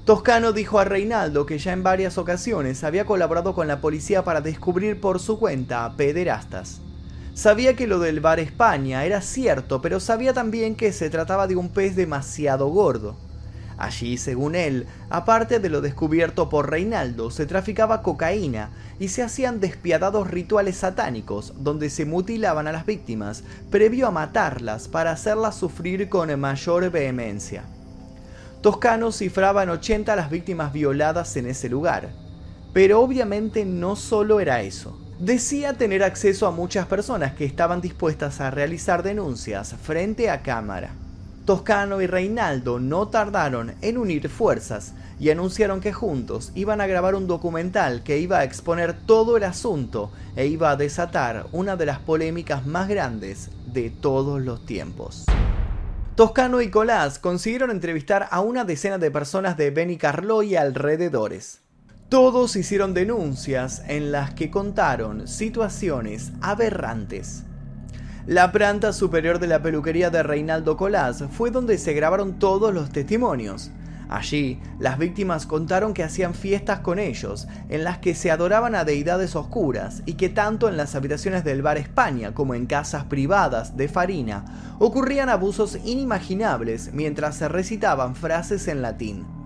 Toscano 0.07 0.53
dijo 0.53 0.79
a 0.79 0.85
Reinaldo 0.85 1.45
que 1.45 1.59
ya 1.59 1.73
en 1.73 1.83
varias 1.83 2.17
ocasiones 2.17 2.83
había 2.83 3.05
colaborado 3.05 3.55
con 3.55 3.69
la 3.69 3.81
policía 3.81 4.25
para 4.25 4.41
descubrir 4.41 5.01
por 5.01 5.21
su 5.21 5.39
cuenta 5.39 5.85
a 5.85 5.97
pederastas. 5.97 6.81
Sabía 7.41 7.75
que 7.75 7.87
lo 7.87 8.01
del 8.01 8.21
bar 8.21 8.39
España 8.39 9.07
era 9.07 9.23
cierto, 9.23 9.81
pero 9.81 9.99
sabía 9.99 10.35
también 10.35 10.75
que 10.75 10.93
se 10.93 11.09
trataba 11.09 11.47
de 11.47 11.57
un 11.57 11.71
pez 11.71 11.97
demasiado 11.97 12.69
gordo. 12.69 13.17
Allí, 13.79 14.19
según 14.19 14.55
él, 14.55 14.87
aparte 15.09 15.59
de 15.59 15.71
lo 15.71 15.81
descubierto 15.81 16.51
por 16.51 16.69
Reinaldo, 16.69 17.31
se 17.31 17.47
traficaba 17.47 18.03
cocaína 18.03 18.69
y 18.99 19.09
se 19.09 19.23
hacían 19.23 19.59
despiadados 19.59 20.31
rituales 20.31 20.77
satánicos 20.77 21.55
donde 21.57 21.89
se 21.89 22.05
mutilaban 22.05 22.69
a 22.69 22.73
las 22.73 22.85
víctimas 22.85 23.43
previo 23.71 24.07
a 24.07 24.11
matarlas 24.11 24.87
para 24.87 25.13
hacerlas 25.13 25.55
sufrir 25.55 26.11
con 26.11 26.39
mayor 26.39 26.91
vehemencia. 26.91 27.65
Toscano 28.61 29.13
cifraba 29.13 29.63
en 29.63 29.71
80 29.71 30.15
las 30.15 30.29
víctimas 30.29 30.75
violadas 30.75 31.35
en 31.39 31.47
ese 31.47 31.71
lugar. 31.71 32.11
Pero 32.75 33.01
obviamente 33.01 33.65
no 33.65 33.97
solo 33.97 34.41
era 34.41 34.61
eso. 34.61 35.00
Decía 35.21 35.75
tener 35.75 36.03
acceso 36.03 36.47
a 36.47 36.51
muchas 36.51 36.87
personas 36.87 37.35
que 37.35 37.45
estaban 37.45 37.83
dispuestas 37.83 38.41
a 38.41 38.51
realizar 38.51 39.03
denuncias 39.03 39.75
frente 39.83 40.31
a 40.31 40.41
cámara. 40.41 40.93
Toscano 41.45 42.01
y 42.01 42.07
Reinaldo 42.07 42.81
no 42.81 43.09
tardaron 43.09 43.75
en 43.83 43.99
unir 43.99 44.31
fuerzas 44.31 44.95
y 45.19 45.29
anunciaron 45.29 45.83
que 45.83 45.93
juntos 45.93 46.53
iban 46.55 46.81
a 46.81 46.87
grabar 46.87 47.15
un 47.15 47.27
documental 47.27 48.03
que 48.03 48.17
iba 48.17 48.39
a 48.39 48.45
exponer 48.45 48.95
todo 48.95 49.37
el 49.37 49.45
asunto 49.45 50.11
e 50.37 50.47
iba 50.47 50.71
a 50.71 50.77
desatar 50.77 51.49
una 51.53 51.77
de 51.77 51.85
las 51.85 51.99
polémicas 51.99 52.65
más 52.65 52.89
grandes 52.89 53.51
de 53.75 53.91
todos 53.91 54.41
los 54.41 54.65
tiempos. 54.65 55.27
Toscano 56.15 56.63
y 56.63 56.71
Colás 56.71 57.19
consiguieron 57.19 57.71
entrevistar 57.71 58.27
a 58.31 58.41
una 58.41 58.65
decena 58.65 58.97
de 58.97 59.11
personas 59.11 59.59
de 59.59 59.71
Benicarló 59.71 60.43
y 60.43 60.57
alrededores. 60.57 61.61
Todos 62.11 62.57
hicieron 62.57 62.93
denuncias 62.93 63.85
en 63.87 64.11
las 64.11 64.35
que 64.35 64.51
contaron 64.51 65.29
situaciones 65.29 66.33
aberrantes. 66.41 67.45
La 68.27 68.51
planta 68.51 68.93
superior 68.93 69.39
de 69.39 69.47
la 69.47 69.63
peluquería 69.63 70.11
de 70.11 70.25
Reinaldo 70.25 70.77
Colás 70.77 71.23
fue 71.31 71.53
donde 71.53 71.79
se 71.79 71.93
grabaron 71.93 72.41
todos 72.41 72.75
los 72.75 72.91
testimonios. 72.91 73.71
Allí, 74.09 74.61
las 74.81 74.99
víctimas 74.99 75.47
contaron 75.47 75.95
que 75.95 76.03
hacían 76.03 76.35
fiestas 76.35 76.81
con 76.81 76.99
ellos, 76.99 77.47
en 77.69 77.85
las 77.85 77.99
que 77.99 78.17
se 78.17 78.33
adoraban 78.33 78.75
a 78.75 78.83
deidades 78.83 79.37
oscuras 79.37 80.03
y 80.05 80.15
que 80.15 80.29
tanto 80.29 80.69
en 80.69 80.77
las 80.77 80.97
habitaciones 80.97 81.45
del 81.45 81.63
bar 81.63 81.79
España 81.79 82.35
como 82.35 82.57
en 82.57 82.67
casas 82.67 83.05
privadas 83.05 83.77
de 83.77 83.87
Farina 83.87 84.75
ocurrían 84.81 85.29
abusos 85.29 85.79
inimaginables 85.85 86.93
mientras 86.93 87.37
se 87.37 87.49
recitaban 87.49 88.17
frases 88.17 88.67
en 88.67 88.83
latín. 88.83 89.40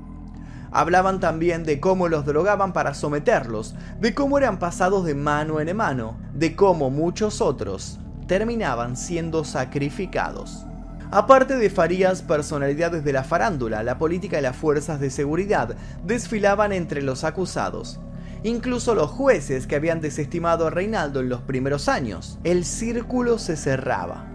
Hablaban 0.76 1.20
también 1.20 1.62
de 1.62 1.78
cómo 1.78 2.08
los 2.08 2.26
drogaban 2.26 2.72
para 2.72 2.94
someterlos, 2.94 3.76
de 4.00 4.12
cómo 4.12 4.38
eran 4.38 4.58
pasados 4.58 5.04
de 5.04 5.14
mano 5.14 5.60
en 5.60 5.76
mano, 5.76 6.16
de 6.34 6.56
cómo 6.56 6.90
muchos 6.90 7.40
otros 7.40 8.00
terminaban 8.26 8.96
siendo 8.96 9.44
sacrificados. 9.44 10.66
Aparte 11.12 11.58
de 11.58 11.70
Farías, 11.70 12.22
personalidades 12.22 13.04
de 13.04 13.12
la 13.12 13.22
farándula, 13.22 13.84
la 13.84 13.98
política 13.98 14.40
y 14.40 14.42
las 14.42 14.56
fuerzas 14.56 14.98
de 14.98 15.10
seguridad 15.10 15.76
desfilaban 16.04 16.72
entre 16.72 17.02
los 17.02 17.22
acusados. 17.22 18.00
Incluso 18.42 18.96
los 18.96 19.10
jueces 19.10 19.68
que 19.68 19.76
habían 19.76 20.00
desestimado 20.00 20.66
a 20.66 20.70
Reinaldo 20.70 21.20
en 21.20 21.28
los 21.28 21.42
primeros 21.42 21.88
años. 21.88 22.40
El 22.42 22.64
círculo 22.64 23.38
se 23.38 23.54
cerraba. 23.54 24.26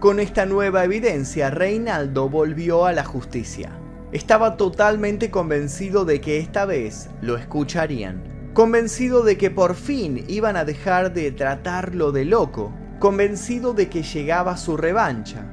Con 0.00 0.18
esta 0.18 0.46
nueva 0.46 0.82
evidencia, 0.84 1.50
Reinaldo 1.50 2.30
volvió 2.30 2.86
a 2.86 2.92
la 2.94 3.04
justicia. 3.04 3.83
Estaba 4.14 4.56
totalmente 4.56 5.30
convencido 5.30 6.06
de 6.06 6.22
que 6.22 6.38
esta 6.38 6.64
vez 6.64 7.10
lo 7.20 7.36
escucharían. 7.36 8.50
Convencido 8.54 9.22
de 9.22 9.36
que 9.36 9.50
por 9.50 9.74
fin 9.74 10.24
iban 10.26 10.56
a 10.56 10.64
dejar 10.64 11.12
de 11.12 11.30
tratarlo 11.32 12.12
de 12.12 12.24
loco. 12.24 12.72
Convencido 12.98 13.74
de 13.74 13.90
que 13.90 14.02
llegaba 14.02 14.56
su 14.56 14.78
revancha 14.78 15.50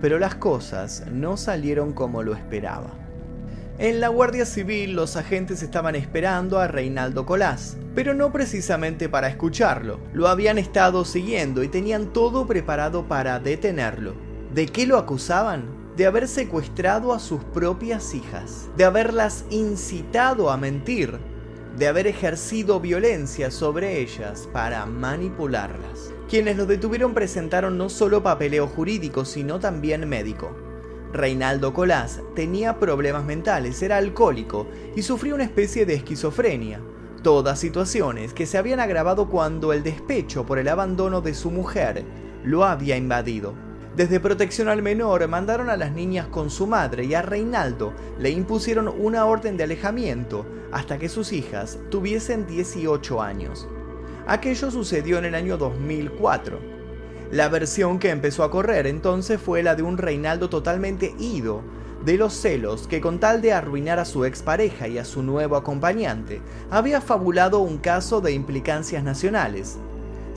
pero 0.00 0.18
las 0.18 0.34
cosas 0.36 1.04
no 1.10 1.36
salieron 1.36 1.92
como 1.92 2.22
lo 2.22 2.34
esperaba. 2.34 2.90
En 3.78 4.00
la 4.00 4.08
Guardia 4.08 4.44
Civil 4.44 4.94
los 4.94 5.16
agentes 5.16 5.62
estaban 5.62 5.94
esperando 5.94 6.58
a 6.58 6.66
Reinaldo 6.66 7.26
Colás, 7.26 7.76
pero 7.94 8.12
no 8.12 8.32
precisamente 8.32 9.08
para 9.08 9.28
escucharlo, 9.28 10.00
lo 10.12 10.28
habían 10.28 10.58
estado 10.58 11.04
siguiendo 11.04 11.62
y 11.62 11.68
tenían 11.68 12.12
todo 12.12 12.46
preparado 12.46 13.06
para 13.06 13.38
detenerlo. 13.38 14.14
¿De 14.52 14.66
qué 14.66 14.86
lo 14.86 14.98
acusaban? 14.98 15.77
De 15.98 16.06
haber 16.06 16.28
secuestrado 16.28 17.12
a 17.12 17.18
sus 17.18 17.42
propias 17.42 18.14
hijas, 18.14 18.70
de 18.76 18.84
haberlas 18.84 19.44
incitado 19.50 20.48
a 20.48 20.56
mentir, 20.56 21.18
de 21.76 21.88
haber 21.88 22.06
ejercido 22.06 22.78
violencia 22.78 23.50
sobre 23.50 24.00
ellas 24.00 24.48
para 24.52 24.86
manipularlas. 24.86 26.14
Quienes 26.28 26.56
lo 26.56 26.66
detuvieron 26.66 27.14
presentaron 27.14 27.76
no 27.76 27.88
solo 27.88 28.22
papeleo 28.22 28.68
jurídico, 28.68 29.24
sino 29.24 29.58
también 29.58 30.08
médico. 30.08 30.56
Reinaldo 31.12 31.74
Colás 31.74 32.20
tenía 32.36 32.78
problemas 32.78 33.24
mentales, 33.24 33.82
era 33.82 33.96
alcohólico 33.96 34.68
y 34.94 35.02
sufría 35.02 35.34
una 35.34 35.42
especie 35.42 35.84
de 35.84 35.94
esquizofrenia. 35.94 36.80
Todas 37.24 37.58
situaciones 37.58 38.34
que 38.34 38.46
se 38.46 38.56
habían 38.56 38.78
agravado 38.78 39.28
cuando 39.28 39.72
el 39.72 39.82
despecho 39.82 40.46
por 40.46 40.60
el 40.60 40.68
abandono 40.68 41.22
de 41.22 41.34
su 41.34 41.50
mujer 41.50 42.04
lo 42.44 42.64
había 42.64 42.96
invadido. 42.96 43.67
Desde 43.98 44.20
protección 44.20 44.68
al 44.68 44.80
menor 44.80 45.26
mandaron 45.26 45.68
a 45.68 45.76
las 45.76 45.90
niñas 45.90 46.28
con 46.28 46.50
su 46.50 46.68
madre 46.68 47.02
y 47.06 47.14
a 47.14 47.22
Reinaldo 47.22 47.92
le 48.20 48.30
impusieron 48.30 48.86
una 48.86 49.24
orden 49.24 49.56
de 49.56 49.64
alejamiento 49.64 50.46
hasta 50.70 50.98
que 50.98 51.08
sus 51.08 51.32
hijas 51.32 51.80
tuviesen 51.90 52.46
18 52.46 53.20
años. 53.20 53.66
Aquello 54.28 54.70
sucedió 54.70 55.18
en 55.18 55.24
el 55.24 55.34
año 55.34 55.58
2004. 55.58 56.60
La 57.32 57.48
versión 57.48 57.98
que 57.98 58.10
empezó 58.10 58.44
a 58.44 58.52
correr 58.52 58.86
entonces 58.86 59.40
fue 59.40 59.64
la 59.64 59.74
de 59.74 59.82
un 59.82 59.98
Reinaldo 59.98 60.48
totalmente 60.48 61.16
ido 61.18 61.62
de 62.04 62.18
los 62.18 62.34
celos 62.34 62.86
que 62.86 63.00
con 63.00 63.18
tal 63.18 63.42
de 63.42 63.52
arruinar 63.52 63.98
a 63.98 64.04
su 64.04 64.24
expareja 64.24 64.86
y 64.86 64.98
a 64.98 65.04
su 65.04 65.24
nuevo 65.24 65.56
acompañante, 65.56 66.40
había 66.70 67.00
fabulado 67.00 67.58
un 67.58 67.78
caso 67.78 68.20
de 68.20 68.30
implicancias 68.30 69.02
nacionales. 69.02 69.76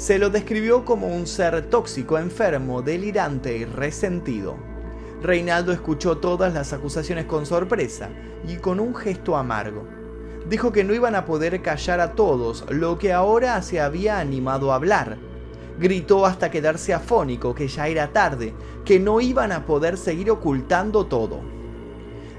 Se 0.01 0.17
lo 0.17 0.31
describió 0.31 0.83
como 0.83 1.05
un 1.05 1.27
ser 1.27 1.69
tóxico, 1.69 2.17
enfermo, 2.17 2.81
delirante 2.81 3.55
y 3.55 3.65
resentido. 3.65 4.55
Reinaldo 5.21 5.71
escuchó 5.71 6.17
todas 6.17 6.55
las 6.55 6.73
acusaciones 6.73 7.25
con 7.25 7.45
sorpresa 7.45 8.09
y 8.47 8.55
con 8.55 8.79
un 8.79 8.95
gesto 8.95 9.37
amargo 9.37 9.85
dijo 10.49 10.71
que 10.71 10.83
no 10.83 10.95
iban 10.95 11.13
a 11.13 11.25
poder 11.25 11.61
callar 11.61 11.99
a 11.99 12.13
todos 12.13 12.65
lo 12.71 12.97
que 12.97 13.13
ahora 13.13 13.61
se 13.61 13.79
había 13.79 14.17
animado 14.17 14.71
a 14.71 14.75
hablar. 14.77 15.19
Gritó 15.79 16.25
hasta 16.25 16.49
quedarse 16.49 16.95
afónico 16.95 17.53
que 17.53 17.67
ya 17.67 17.87
era 17.87 18.11
tarde, 18.11 18.55
que 18.83 18.99
no 18.99 19.21
iban 19.21 19.51
a 19.51 19.67
poder 19.67 19.97
seguir 19.97 20.31
ocultando 20.31 21.05
todo. 21.05 21.41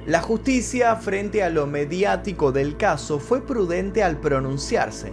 La 0.04 0.20
justicia 0.20 0.96
frente 0.96 1.44
a 1.44 1.48
lo 1.48 1.68
mediático 1.68 2.50
del 2.50 2.76
caso 2.76 3.20
fue 3.20 3.40
prudente 3.40 4.02
al 4.02 4.18
pronunciarse. 4.18 5.12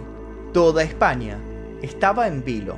Toda 0.52 0.82
España 0.82 1.38
estaba 1.82 2.28
en 2.28 2.44
vilo. 2.44 2.76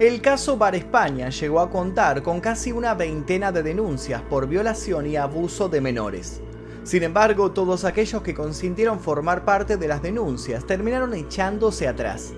El 0.00 0.20
caso 0.20 0.56
Bar 0.56 0.74
España 0.74 1.28
llegó 1.30 1.60
a 1.60 1.70
contar 1.70 2.22
con 2.22 2.40
casi 2.40 2.72
una 2.72 2.94
veintena 2.94 3.52
de 3.52 3.62
denuncias 3.62 4.22
por 4.22 4.48
violación 4.48 5.06
y 5.06 5.16
abuso 5.16 5.68
de 5.68 5.80
menores. 5.80 6.40
Sin 6.82 7.02
embargo, 7.02 7.52
todos 7.52 7.84
aquellos 7.84 8.22
que 8.22 8.34
consintieron 8.34 8.98
formar 8.98 9.44
parte 9.44 9.76
de 9.76 9.88
las 9.88 10.02
denuncias 10.02 10.66
terminaron 10.66 11.14
echándose 11.14 11.86
atrás. 11.86 12.34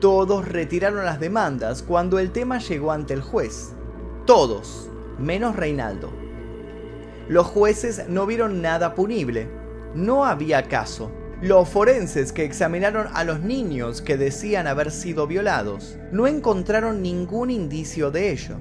Todos 0.00 0.48
retiraron 0.48 1.04
las 1.04 1.20
demandas 1.20 1.82
cuando 1.82 2.18
el 2.18 2.30
tema 2.30 2.58
llegó 2.58 2.90
ante 2.90 3.14
el 3.14 3.20
juez. 3.20 3.74
Todos, 4.24 4.88
menos 5.18 5.56
Reinaldo. 5.56 6.10
Los 7.28 7.46
jueces 7.46 8.08
no 8.08 8.24
vieron 8.24 8.62
nada 8.62 8.94
punible. 8.94 9.48
No 9.94 10.24
había 10.24 10.68
caso. 10.68 11.10
Los 11.40 11.68
forenses 11.68 12.32
que 12.32 12.44
examinaron 12.44 13.06
a 13.14 13.24
los 13.24 13.40
niños 13.40 14.02
que 14.02 14.16
decían 14.16 14.66
haber 14.66 14.90
sido 14.90 15.26
violados 15.26 15.96
no 16.10 16.26
encontraron 16.26 17.00
ningún 17.00 17.50
indicio 17.50 18.10
de 18.10 18.32
ello 18.32 18.56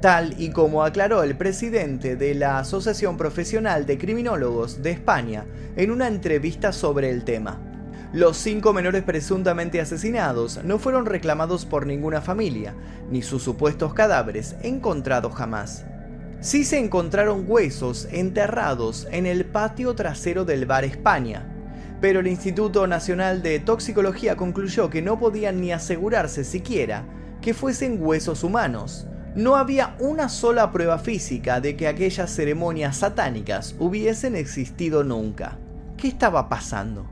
tal 0.00 0.34
y 0.40 0.50
como 0.50 0.82
aclaró 0.82 1.22
el 1.22 1.36
presidente 1.36 2.16
de 2.16 2.34
la 2.34 2.58
Asociación 2.58 3.16
Profesional 3.16 3.86
de 3.86 3.98
Criminólogos 3.98 4.82
de 4.82 4.92
España 4.92 5.44
en 5.76 5.90
una 5.90 6.08
entrevista 6.08 6.72
sobre 6.72 7.10
el 7.10 7.24
tema. 7.24 7.60
Los 8.12 8.38
cinco 8.38 8.72
menores 8.72 9.04
presuntamente 9.04 9.80
asesinados 9.80 10.64
no 10.64 10.78
fueron 10.78 11.06
reclamados 11.06 11.64
por 11.64 11.86
ninguna 11.86 12.20
familia, 12.20 12.74
ni 13.10 13.22
sus 13.22 13.42
supuestos 13.42 13.94
cadáveres 13.94 14.56
encontrados 14.62 15.34
jamás. 15.34 15.84
Sí 16.40 16.64
se 16.64 16.78
encontraron 16.78 17.44
huesos 17.46 18.08
enterrados 18.10 19.06
en 19.10 19.26
el 19.26 19.44
patio 19.44 19.94
trasero 19.94 20.44
del 20.44 20.64
bar 20.64 20.84
España, 20.84 21.46
pero 22.00 22.20
el 22.20 22.26
Instituto 22.26 22.86
Nacional 22.86 23.42
de 23.42 23.58
Toxicología 23.58 24.36
concluyó 24.36 24.90
que 24.90 25.02
no 25.02 25.18
podían 25.18 25.60
ni 25.60 25.72
asegurarse 25.72 26.44
siquiera 26.44 27.04
que 27.40 27.54
fuesen 27.54 27.98
huesos 28.00 28.44
humanos, 28.44 29.06
no 29.34 29.56
había 29.56 29.94
una 30.00 30.28
sola 30.28 30.72
prueba 30.72 30.98
física 30.98 31.60
de 31.60 31.76
que 31.76 31.86
aquellas 31.86 32.30
ceremonias 32.30 32.96
satánicas 32.98 33.76
hubiesen 33.78 34.34
existido 34.34 35.04
nunca. 35.04 35.56
¿Qué 35.96 36.08
estaba 36.08 36.48
pasando? 36.48 37.06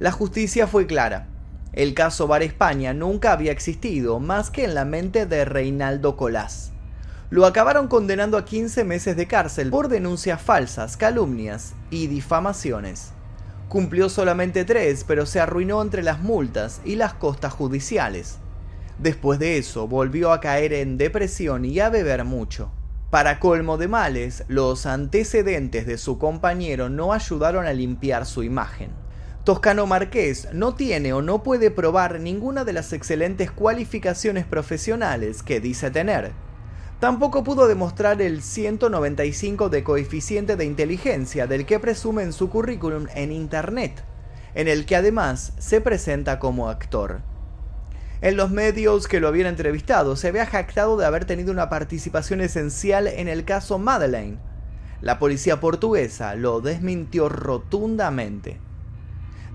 La 0.00 0.10
justicia 0.10 0.66
fue 0.66 0.86
clara. 0.86 1.28
El 1.72 1.94
caso 1.94 2.26
Bar 2.26 2.42
España 2.42 2.92
nunca 2.92 3.32
había 3.32 3.52
existido 3.52 4.18
más 4.18 4.50
que 4.50 4.64
en 4.64 4.74
la 4.74 4.84
mente 4.84 5.26
de 5.26 5.44
Reinaldo 5.44 6.16
Colás. 6.16 6.72
Lo 7.30 7.46
acabaron 7.46 7.88
condenando 7.88 8.36
a 8.38 8.44
15 8.44 8.84
meses 8.84 9.16
de 9.16 9.26
cárcel 9.28 9.70
por 9.70 9.88
denuncias 9.88 10.40
falsas, 10.40 10.96
calumnias 10.96 11.74
y 11.90 12.06
difamaciones. 12.06 13.12
Cumplió 13.68 14.08
solamente 14.08 14.64
tres, 14.64 15.04
pero 15.06 15.26
se 15.26 15.40
arruinó 15.40 15.82
entre 15.82 16.02
las 16.02 16.20
multas 16.20 16.80
y 16.86 16.96
las 16.96 17.12
costas 17.12 17.52
judiciales. 17.52 18.38
Después 18.98 19.38
de 19.38 19.58
eso, 19.58 19.86
volvió 19.86 20.32
a 20.32 20.40
caer 20.40 20.72
en 20.72 20.96
depresión 20.96 21.66
y 21.66 21.78
a 21.78 21.90
beber 21.90 22.24
mucho. 22.24 22.70
Para 23.10 23.38
colmo 23.40 23.76
de 23.76 23.86
males, 23.86 24.44
los 24.48 24.86
antecedentes 24.86 25.86
de 25.86 25.98
su 25.98 26.18
compañero 26.18 26.88
no 26.88 27.12
ayudaron 27.12 27.66
a 27.66 27.72
limpiar 27.72 28.24
su 28.24 28.42
imagen. 28.42 28.90
Toscano 29.44 29.86
Marqués 29.86 30.48
no 30.52 30.74
tiene 30.74 31.12
o 31.12 31.22
no 31.22 31.42
puede 31.42 31.70
probar 31.70 32.20
ninguna 32.20 32.64
de 32.64 32.72
las 32.72 32.92
excelentes 32.92 33.50
cualificaciones 33.50 34.44
profesionales 34.44 35.42
que 35.42 35.60
dice 35.60 35.90
tener. 35.90 36.32
Tampoco 37.00 37.44
pudo 37.44 37.68
demostrar 37.68 38.20
el 38.20 38.42
195 38.42 39.68
de 39.68 39.84
coeficiente 39.84 40.56
de 40.56 40.64
inteligencia 40.64 41.46
del 41.46 41.64
que 41.64 41.78
presume 41.78 42.24
en 42.24 42.32
su 42.32 42.50
currículum 42.50 43.06
en 43.14 43.30
Internet, 43.30 44.02
en 44.54 44.66
el 44.66 44.84
que 44.84 44.96
además 44.96 45.52
se 45.58 45.80
presenta 45.80 46.40
como 46.40 46.68
actor. 46.68 47.20
En 48.20 48.36
los 48.36 48.50
medios 48.50 49.06
que 49.06 49.20
lo 49.20 49.28
habían 49.28 49.46
entrevistado 49.46 50.16
se 50.16 50.26
había 50.26 50.44
jactado 50.44 50.96
de 50.96 51.06
haber 51.06 51.24
tenido 51.24 51.52
una 51.52 51.68
participación 51.68 52.40
esencial 52.40 53.06
en 53.06 53.28
el 53.28 53.44
caso 53.44 53.78
Madeleine. 53.78 54.38
La 55.00 55.20
policía 55.20 55.60
portuguesa 55.60 56.34
lo 56.34 56.60
desmintió 56.60 57.28
rotundamente. 57.28 58.58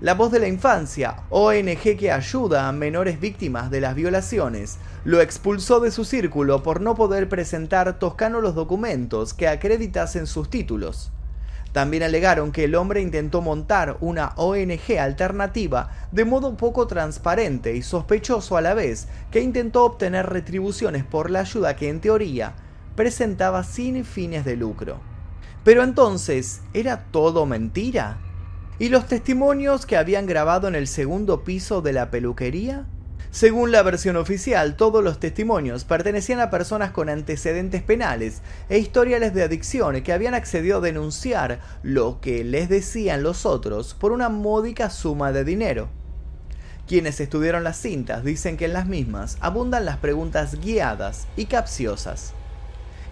La 0.04 0.12
Voz 0.12 0.30
de 0.30 0.38
la 0.38 0.48
Infancia, 0.48 1.22
ONG 1.30 1.96
que 1.96 2.12
ayuda 2.12 2.68
a 2.68 2.72
menores 2.72 3.18
víctimas 3.18 3.70
de 3.70 3.80
las 3.80 3.94
violaciones, 3.94 4.76
lo 5.06 5.22
expulsó 5.22 5.80
de 5.80 5.90
su 5.90 6.04
círculo 6.04 6.62
por 6.62 6.82
no 6.82 6.94
poder 6.94 7.26
presentar 7.30 7.98
Toscano 7.98 8.42
los 8.42 8.54
documentos 8.54 9.32
que 9.32 9.48
acreditasen 9.48 10.26
sus 10.26 10.50
títulos. 10.50 11.10
También 11.72 12.02
alegaron 12.02 12.52
que 12.52 12.64
el 12.64 12.74
hombre 12.74 13.00
intentó 13.00 13.40
montar 13.40 13.96
una 14.02 14.34
ONG 14.36 14.98
alternativa 15.00 15.90
de 16.12 16.26
modo 16.26 16.54
poco 16.58 16.86
transparente 16.86 17.74
y 17.74 17.80
sospechoso 17.80 18.58
a 18.58 18.60
la 18.60 18.74
vez, 18.74 19.08
que 19.30 19.40
intentó 19.40 19.86
obtener 19.86 20.26
retribuciones 20.26 21.02
por 21.02 21.30
la 21.30 21.40
ayuda 21.40 21.76
que 21.76 21.88
en 21.88 22.00
teoría 22.02 22.56
presentaba 22.94 23.64
sin 23.64 24.04
fines 24.04 24.44
de 24.44 24.56
lucro. 24.56 25.00
Pero 25.64 25.82
entonces, 25.82 26.60
¿era 26.74 27.06
todo 27.10 27.46
mentira? 27.46 28.18
¿Y 28.76 28.88
los 28.88 29.06
testimonios 29.06 29.86
que 29.86 29.96
habían 29.96 30.26
grabado 30.26 30.66
en 30.66 30.74
el 30.74 30.88
segundo 30.88 31.44
piso 31.44 31.80
de 31.80 31.92
la 31.92 32.10
peluquería? 32.10 32.86
Según 33.30 33.70
la 33.70 33.84
versión 33.84 34.16
oficial, 34.16 34.76
todos 34.76 35.02
los 35.02 35.20
testimonios 35.20 35.84
pertenecían 35.84 36.40
a 36.40 36.50
personas 36.50 36.90
con 36.90 37.08
antecedentes 37.08 37.84
penales 37.84 38.42
e 38.68 38.78
historiales 38.78 39.32
de 39.32 39.44
adicción 39.44 40.02
que 40.02 40.12
habían 40.12 40.34
accedido 40.34 40.78
a 40.78 40.80
denunciar 40.80 41.60
lo 41.84 42.20
que 42.20 42.42
les 42.42 42.68
decían 42.68 43.22
los 43.22 43.46
otros 43.46 43.94
por 43.94 44.10
una 44.10 44.28
módica 44.28 44.90
suma 44.90 45.30
de 45.30 45.44
dinero. 45.44 45.88
Quienes 46.88 47.20
estudiaron 47.20 47.62
las 47.62 47.76
cintas 47.76 48.24
dicen 48.24 48.56
que 48.56 48.64
en 48.64 48.72
las 48.72 48.86
mismas 48.86 49.38
abundan 49.40 49.84
las 49.84 49.98
preguntas 49.98 50.60
guiadas 50.60 51.28
y 51.36 51.46
capciosas. 51.46 52.32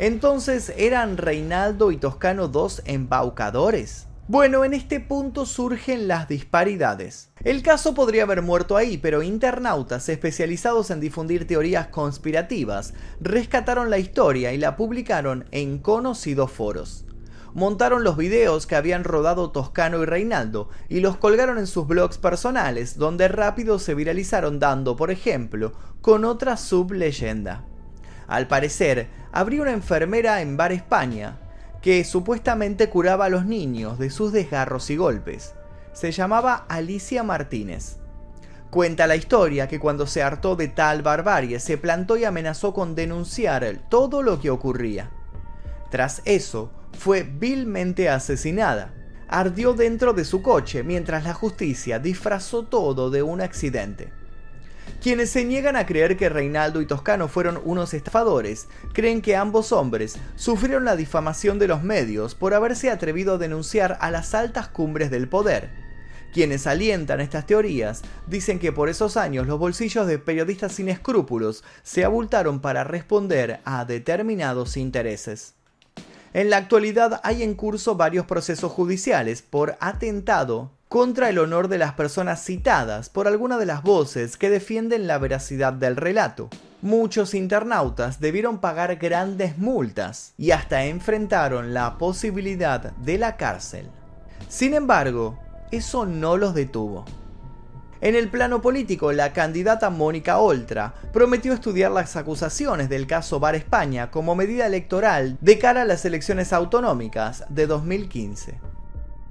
Entonces, 0.00 0.73
¿eran 0.76 1.19
Reinaldo 1.19 1.92
y 1.92 1.99
Toscano 1.99 2.49
dos 2.49 2.83
embaucadores? 2.85 4.09
Bueno, 4.29 4.64
en 4.64 4.73
este 4.73 5.00
punto 5.00 5.45
surgen 5.47 6.07
las 6.07 6.29
disparidades. 6.29 7.33
El 7.43 7.61
caso 7.61 7.93
podría 7.93 8.23
haber 8.23 8.41
muerto 8.41 8.76
ahí, 8.76 8.97
pero 8.97 9.21
internautas 9.21 10.09
especializados 10.09 10.93
en 10.93 11.00
difundir 11.00 11.45
teorías 11.49 11.88
conspirativas 11.88 12.95
rescataron 13.21 13.91
la 13.91 13.99
historia 13.99 14.52
y 14.52 14.59
la 14.59 14.76
publicaron 14.76 15.47
en 15.50 15.79
conocidos 15.79 16.52
foros. 16.52 17.05
Montaron 17.52 18.05
los 18.05 18.17
videos 18.17 18.69
que 18.69 18.76
habían 18.76 19.02
rodado 19.02 19.50
Toscano 19.50 20.00
y 20.00 20.07
Reinaldo 20.07 20.71
y 20.88 21.00
los 21.00 21.17
colgaron 21.17 21.59
en 21.59 21.67
sus 21.67 21.88
blogs 21.88 22.17
personales, 22.17 22.97
donde 22.97 23.26
rápido 23.26 23.81
se 23.81 23.95
viralizaron 23.95 24.61
dando, 24.61 24.95
por 24.95 25.11
ejemplo, 25.11 25.73
con 26.00 26.25
otra 26.25 26.57
subleyenda. 26.57 27.64
Al 28.29 28.47
parecer, 28.47 29.09
habría 29.33 29.62
una 29.62 29.73
enfermera 29.73 30.41
en 30.41 30.57
Bar 30.57 30.73
España, 30.73 31.41
que 31.83 32.05
supuestamente 32.05 32.89
curaba 32.89 33.27
a 33.27 33.29
los 33.29 33.45
niños 33.45 33.99
de 33.99 34.09
sus 34.09 34.33
desgarros 34.33 34.89
y 34.89 34.97
golpes. 34.97 35.55
Se 35.93 36.12
llamaba 36.12 36.65
Alicia 36.69 37.25
Martínez. 37.25 37.99
Cuenta 38.71 39.07
la 39.07 39.17
historia 39.17 39.69
que 39.69 39.81
cuando 39.81 40.07
se 40.07 40.23
hartó 40.23 40.57
de 40.57 40.69
tal 40.69 41.03
barbarie 41.03 41.61
se 41.61 41.77
plantó 41.77 42.17
y 42.17 42.25
amenazó 42.25 42.73
con 42.73 42.95
denunciar 42.95 43.67
todo 43.91 44.23
lo 44.23 44.41
que 44.41 44.49
ocurría. 44.49 45.11
Tras 45.91 46.23
eso, 46.25 46.71
fue 46.97 47.25
vilmente 47.25 48.09
asesinada. 48.09 48.95
Ardió 49.29 49.75
dentro 49.75 50.12
de 50.12 50.25
su 50.25 50.41
coche 50.41 50.85
mientras 50.85 51.25
la 51.25 51.35
justicia 51.35 51.99
disfrazó 51.99 52.65
todo 52.65 53.11
de 53.11 53.23
un 53.23 53.41
accidente. 53.41 54.12
Quienes 55.03 55.31
se 55.31 55.45
niegan 55.45 55.75
a 55.75 55.85
creer 55.85 56.17
que 56.17 56.29
Reinaldo 56.29 56.81
y 56.81 56.87
Toscano 56.87 57.27
fueron 57.27 57.61
unos 57.65 57.93
estafadores, 57.93 58.69
creen 58.93 59.21
que 59.21 59.35
ambos 59.35 59.73
hombres 59.73 60.17
sufrieron 60.37 60.85
la 60.85 60.95
difamación 60.95 61.59
de 61.59 61.67
los 61.67 61.83
medios 61.83 62.37
por 62.37 62.55
haberse 62.55 62.89
atrevido 62.89 63.35
a 63.35 63.39
denunciar 63.39 63.99
a 64.01 64.13
las 64.13 64.33
altas 64.33 64.69
cumbres 64.69 65.11
del 65.11 65.29
poder. 65.29 65.71
Quienes 66.33 66.69
alientan 66.69 67.21
estas 67.21 67.47
teorías 67.47 68.03
dicen 68.29 68.61
que 68.61 68.71
por 68.71 68.88
esos 68.88 69.17
años 69.17 69.49
los 69.49 69.59
bolsillos 69.59 70.07
de 70.07 70.21
periodistas 70.21 70.71
sin 70.71 70.88
escrúpulos 70.88 71.65
se 71.83 72.05
abultaron 72.05 72.61
para 72.61 72.85
responder 72.85 73.59
a 73.65 73.85
determinados 73.85 74.77
intereses. 74.77 75.55
En 76.33 76.49
la 76.49 76.59
actualidad 76.59 77.21
hay 77.25 77.43
en 77.43 77.55
curso 77.55 77.97
varios 77.97 78.27
procesos 78.27 78.71
judiciales 78.71 79.43
por 79.43 79.77
atentado 79.81 80.71
contra 80.92 81.31
el 81.31 81.38
honor 81.38 81.68
de 81.68 81.78
las 81.78 81.94
personas 81.94 82.44
citadas 82.44 83.09
por 83.09 83.26
alguna 83.26 83.57
de 83.57 83.64
las 83.64 83.83
voces 83.83 84.37
que 84.37 84.50
defienden 84.50 85.07
la 85.07 85.16
veracidad 85.16 85.72
del 85.72 85.96
relato. 85.96 86.50
Muchos 86.83 87.33
internautas 87.33 88.20
debieron 88.20 88.59
pagar 88.59 88.96
grandes 88.96 89.57
multas 89.57 90.35
y 90.37 90.50
hasta 90.50 90.85
enfrentaron 90.85 91.72
la 91.72 91.96
posibilidad 91.96 92.92
de 92.92 93.16
la 93.16 93.38
cárcel. 93.38 93.88
Sin 94.50 94.74
embargo, 94.74 95.38
eso 95.70 96.05
no 96.05 96.37
los 96.37 96.52
detuvo. 96.52 97.07
En 98.02 98.14
el 98.14 98.28
plano 98.28 98.61
político, 98.61 99.12
la 99.12 99.33
candidata 99.33 99.88
Mónica 99.88 100.40
Oltra 100.40 100.92
prometió 101.11 101.55
estudiar 101.55 101.90
las 101.90 102.16
acusaciones 102.16 102.90
del 102.90 103.07
caso 103.07 103.40
Bar 103.40 103.55
España 103.55 104.11
como 104.11 104.35
medida 104.35 104.66
electoral 104.66 105.38
de 105.40 105.59
cara 105.59 105.83
a 105.83 105.87
las 105.87 106.05
elecciones 106.05 106.52
autonómicas 106.52 107.46
de 107.48 107.66
2015. 107.66 108.72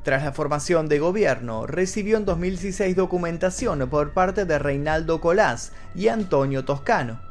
Tras 0.03 0.23
la 0.23 0.31
formación 0.31 0.89
de 0.89 0.97
gobierno, 0.97 1.67
recibió 1.67 2.17
en 2.17 2.25
2016 2.25 2.95
documentación 2.95 3.87
por 3.87 4.13
parte 4.13 4.45
de 4.45 4.57
Reinaldo 4.57 5.21
Colás 5.21 5.73
y 5.93 6.07
Antonio 6.07 6.65
Toscano. 6.65 7.21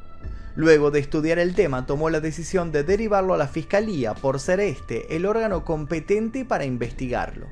Luego 0.54 0.92
de 0.92 1.00
estudiar 1.00 1.40
el 1.40 1.54
tema, 1.56 1.86
tomó 1.86 2.10
la 2.10 2.20
decisión 2.20 2.70
de 2.70 2.84
derivarlo 2.84 3.34
a 3.34 3.38
la 3.38 3.48
Fiscalía 3.48 4.14
por 4.14 4.38
ser 4.38 4.60
este 4.60 5.16
el 5.16 5.26
órgano 5.26 5.64
competente 5.64 6.44
para 6.44 6.64
investigarlo. 6.64 7.48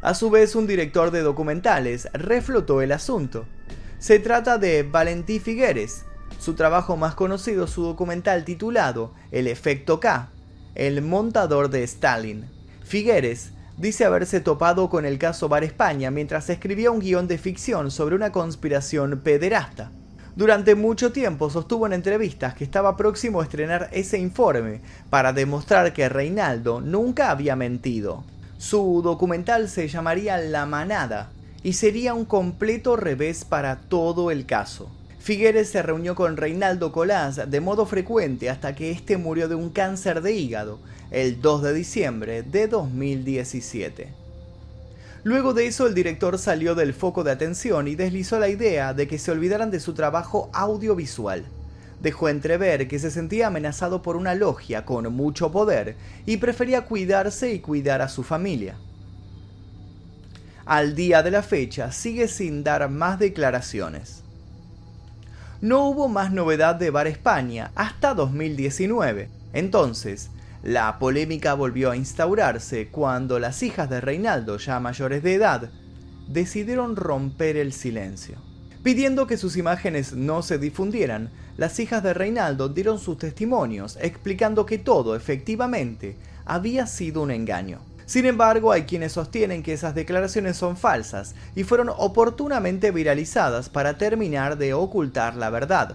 A 0.00 0.14
su 0.14 0.30
vez, 0.30 0.54
un 0.54 0.66
director 0.66 1.10
de 1.10 1.22
documentales 1.22 2.08
reflotó 2.12 2.82
el 2.82 2.92
asunto. 2.92 3.46
Se 3.98 4.18
trata 4.20 4.58
de 4.58 4.84
Valentí 4.84 5.40
Figueres. 5.40 6.04
Su 6.38 6.54
trabajo 6.54 6.96
más 6.96 7.14
conocido 7.14 7.66
su 7.66 7.82
documental 7.82 8.44
titulado 8.44 9.12
El 9.32 9.46
efecto 9.46 9.98
K, 9.98 10.30
el 10.74 11.02
montador 11.02 11.68
de 11.68 11.82
Stalin. 11.82 12.46
Figueres 12.82 13.52
dice 13.80 14.04
haberse 14.04 14.40
topado 14.40 14.90
con 14.90 15.06
el 15.06 15.18
caso 15.18 15.48
Bar 15.48 15.64
España 15.64 16.10
mientras 16.10 16.50
escribía 16.50 16.90
un 16.90 17.00
guion 17.00 17.26
de 17.26 17.38
ficción 17.38 17.90
sobre 17.90 18.14
una 18.14 18.30
conspiración 18.30 19.20
pederasta. 19.20 19.90
Durante 20.36 20.74
mucho 20.74 21.12
tiempo 21.12 21.48
sostuvo 21.48 21.86
en 21.86 21.94
entrevistas 21.94 22.54
que 22.54 22.62
estaba 22.62 22.98
próximo 22.98 23.40
a 23.40 23.44
estrenar 23.44 23.88
ese 23.92 24.18
informe 24.18 24.82
para 25.08 25.32
demostrar 25.32 25.94
que 25.94 26.10
Reinaldo 26.10 26.82
nunca 26.82 27.30
había 27.30 27.56
mentido. 27.56 28.22
Su 28.58 29.00
documental 29.02 29.70
se 29.70 29.88
llamaría 29.88 30.36
La 30.36 30.66
Manada 30.66 31.30
y 31.62 31.72
sería 31.72 32.12
un 32.12 32.26
completo 32.26 32.96
revés 32.96 33.46
para 33.46 33.76
todo 33.76 34.30
el 34.30 34.44
caso. 34.44 34.90
Figueres 35.20 35.68
se 35.68 35.82
reunió 35.82 36.14
con 36.14 36.38
Reinaldo 36.38 36.92
Colás 36.92 37.50
de 37.50 37.60
modo 37.60 37.84
frecuente 37.84 38.48
hasta 38.48 38.74
que 38.74 38.90
éste 38.90 39.18
murió 39.18 39.48
de 39.48 39.54
un 39.54 39.68
cáncer 39.68 40.22
de 40.22 40.32
hígado 40.32 40.78
el 41.10 41.42
2 41.42 41.62
de 41.62 41.74
diciembre 41.74 42.42
de 42.42 42.68
2017. 42.68 44.08
Luego 45.22 45.52
de 45.52 45.66
eso 45.66 45.86
el 45.86 45.92
director 45.92 46.38
salió 46.38 46.74
del 46.74 46.94
foco 46.94 47.22
de 47.22 47.32
atención 47.32 47.86
y 47.86 47.96
deslizó 47.96 48.38
la 48.38 48.48
idea 48.48 48.94
de 48.94 49.06
que 49.06 49.18
se 49.18 49.30
olvidaran 49.30 49.70
de 49.70 49.80
su 49.80 49.92
trabajo 49.92 50.48
audiovisual. 50.54 51.44
Dejó 52.00 52.30
entrever 52.30 52.88
que 52.88 52.98
se 52.98 53.10
sentía 53.10 53.48
amenazado 53.48 54.00
por 54.00 54.16
una 54.16 54.34
logia 54.34 54.86
con 54.86 55.12
mucho 55.12 55.52
poder 55.52 55.96
y 56.24 56.38
prefería 56.38 56.86
cuidarse 56.86 57.52
y 57.52 57.58
cuidar 57.60 58.00
a 58.00 58.08
su 58.08 58.22
familia. 58.22 58.76
Al 60.64 60.94
día 60.94 61.22
de 61.22 61.30
la 61.30 61.42
fecha 61.42 61.92
sigue 61.92 62.26
sin 62.26 62.64
dar 62.64 62.88
más 62.88 63.18
declaraciones. 63.18 64.22
No 65.62 65.90
hubo 65.90 66.08
más 66.08 66.32
novedad 66.32 66.76
de 66.76 66.88
Bar 66.88 67.06
España 67.06 67.70
hasta 67.74 68.14
2019. 68.14 69.28
Entonces, 69.52 70.30
la 70.62 70.98
polémica 70.98 71.52
volvió 71.52 71.90
a 71.90 71.96
instaurarse 71.96 72.88
cuando 72.88 73.38
las 73.38 73.62
hijas 73.62 73.90
de 73.90 74.00
Reinaldo, 74.00 74.56
ya 74.56 74.80
mayores 74.80 75.22
de 75.22 75.34
edad, 75.34 75.70
decidieron 76.28 76.96
romper 76.96 77.58
el 77.58 77.74
silencio. 77.74 78.38
Pidiendo 78.82 79.26
que 79.26 79.36
sus 79.36 79.58
imágenes 79.58 80.14
no 80.14 80.40
se 80.40 80.56
difundieran, 80.56 81.28
las 81.58 81.78
hijas 81.78 82.02
de 82.02 82.14
Reinaldo 82.14 82.70
dieron 82.70 82.98
sus 82.98 83.18
testimonios 83.18 83.98
explicando 84.00 84.64
que 84.64 84.78
todo 84.78 85.14
efectivamente 85.14 86.16
había 86.46 86.86
sido 86.86 87.20
un 87.20 87.32
engaño. 87.32 87.80
Sin 88.10 88.26
embargo, 88.26 88.72
hay 88.72 88.86
quienes 88.86 89.12
sostienen 89.12 89.62
que 89.62 89.72
esas 89.72 89.94
declaraciones 89.94 90.56
son 90.56 90.76
falsas 90.76 91.36
y 91.54 91.62
fueron 91.62 91.90
oportunamente 91.96 92.90
viralizadas 92.90 93.68
para 93.68 93.98
terminar 93.98 94.58
de 94.58 94.74
ocultar 94.74 95.36
la 95.36 95.48
verdad. 95.48 95.94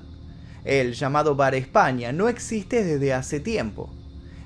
El 0.64 0.94
llamado 0.94 1.36
Bar 1.36 1.56
España 1.56 2.14
no 2.14 2.30
existe 2.30 2.86
desde 2.86 3.14
hace 3.14 3.42
tiempo. 3.42 3.94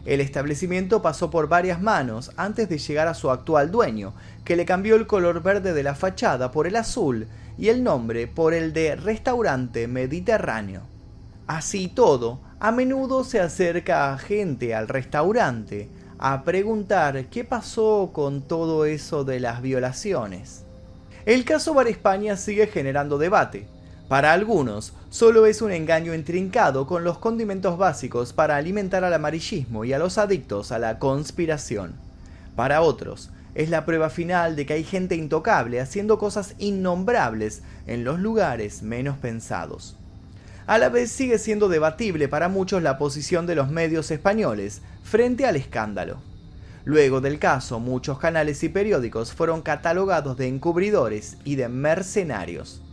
El 0.03 0.19
establecimiento 0.19 1.03
pasó 1.03 1.29
por 1.29 1.47
varias 1.47 1.79
manos 1.79 2.31
antes 2.37 2.69
de 2.69 2.79
llegar 2.79 3.07
a 3.07 3.13
su 3.13 3.29
actual 3.29 3.69
dueño, 3.69 4.15
que 4.43 4.55
le 4.55 4.65
cambió 4.65 4.95
el 4.95 5.05
color 5.05 5.43
verde 5.43 5.71
de 5.71 5.83
la 5.83 5.93
fachada 5.93 6.49
por 6.49 6.65
el 6.65 6.75
azul 6.75 7.27
y 7.55 7.67
el 7.67 7.83
nombre 7.83 8.25
por 8.25 8.55
el 8.55 8.73
de 8.73 8.95
Restaurante 8.95 9.87
Mediterráneo. 9.87 10.87
Así 11.45 11.87
todo, 11.87 12.41
a 12.59 12.71
menudo 12.71 13.23
se 13.23 13.39
acerca 13.39 14.11
a 14.11 14.17
gente 14.17 14.73
al 14.73 14.87
restaurante 14.87 15.87
a 16.19 16.43
preguntar 16.43 17.27
qué 17.27 17.45
pasó 17.45 18.11
con 18.13 18.41
todo 18.41 18.83
eso 18.83 19.23
de 19.23 19.39
las 19.39 19.61
violaciones. 19.61 20.65
El 21.25 21.45
caso 21.45 21.73
Bar 21.73 21.87
España 21.87 22.35
sigue 22.35 22.67
generando 22.67 23.17
debate. 23.17 23.67
Para 24.09 24.33
algunos, 24.33 24.93
solo 25.09 25.45
es 25.45 25.61
un 25.61 25.71
engaño 25.71 26.13
intrincado 26.13 26.87
con 26.87 27.03
los 27.03 27.19
condimentos 27.19 27.77
básicos 27.77 28.33
para 28.33 28.57
alimentar 28.57 29.03
al 29.03 29.13
amarillismo 29.13 29.85
y 29.85 29.93
a 29.93 29.99
los 29.99 30.17
adictos 30.17 30.71
a 30.73 30.79
la 30.79 30.99
conspiración. 30.99 31.93
Para 32.55 32.81
otros, 32.81 33.29
es 33.55 33.69
la 33.69 33.85
prueba 33.85 34.09
final 34.09 34.55
de 34.55 34.65
que 34.65 34.73
hay 34.73 34.83
gente 34.83 35.15
intocable 35.15 35.79
haciendo 35.79 36.19
cosas 36.19 36.55
innombrables 36.57 37.61
en 37.87 38.03
los 38.03 38.19
lugares 38.19 38.83
menos 38.83 39.17
pensados. 39.17 39.95
A 40.69 40.77
la 40.77 40.89
vez 40.89 41.09
sigue 41.09 41.39
siendo 41.39 41.67
debatible 41.67 42.27
para 42.27 42.47
muchos 42.47 42.83
la 42.83 42.99
posición 42.99 43.47
de 43.47 43.55
los 43.55 43.71
medios 43.71 44.11
españoles 44.11 44.83
frente 45.01 45.47
al 45.47 45.55
escándalo. 45.55 46.17
Luego 46.85 47.21
del 47.21 47.39
caso, 47.39 47.79
muchos 47.79 48.19
canales 48.19 48.61
y 48.63 48.69
periódicos 48.69 49.33
fueron 49.33 49.63
catalogados 49.63 50.37
de 50.37 50.47
encubridores 50.47 51.37
y 51.43 51.55
de 51.55 51.69
mercenarios. 51.69 52.83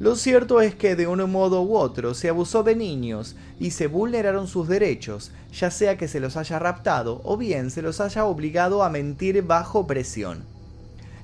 Lo 0.00 0.16
cierto 0.16 0.62
es 0.62 0.74
que 0.74 0.96
de 0.96 1.06
un 1.06 1.30
modo 1.30 1.60
u 1.60 1.76
otro 1.76 2.14
se 2.14 2.30
abusó 2.30 2.62
de 2.62 2.74
niños 2.74 3.36
y 3.60 3.72
se 3.72 3.88
vulneraron 3.88 4.48
sus 4.48 4.66
derechos, 4.66 5.30
ya 5.52 5.70
sea 5.70 5.98
que 5.98 6.08
se 6.08 6.20
los 6.20 6.38
haya 6.38 6.58
raptado 6.58 7.20
o 7.24 7.36
bien 7.36 7.70
se 7.70 7.82
los 7.82 8.00
haya 8.00 8.24
obligado 8.24 8.82
a 8.82 8.88
mentir 8.88 9.42
bajo 9.42 9.86
presión. 9.86 10.44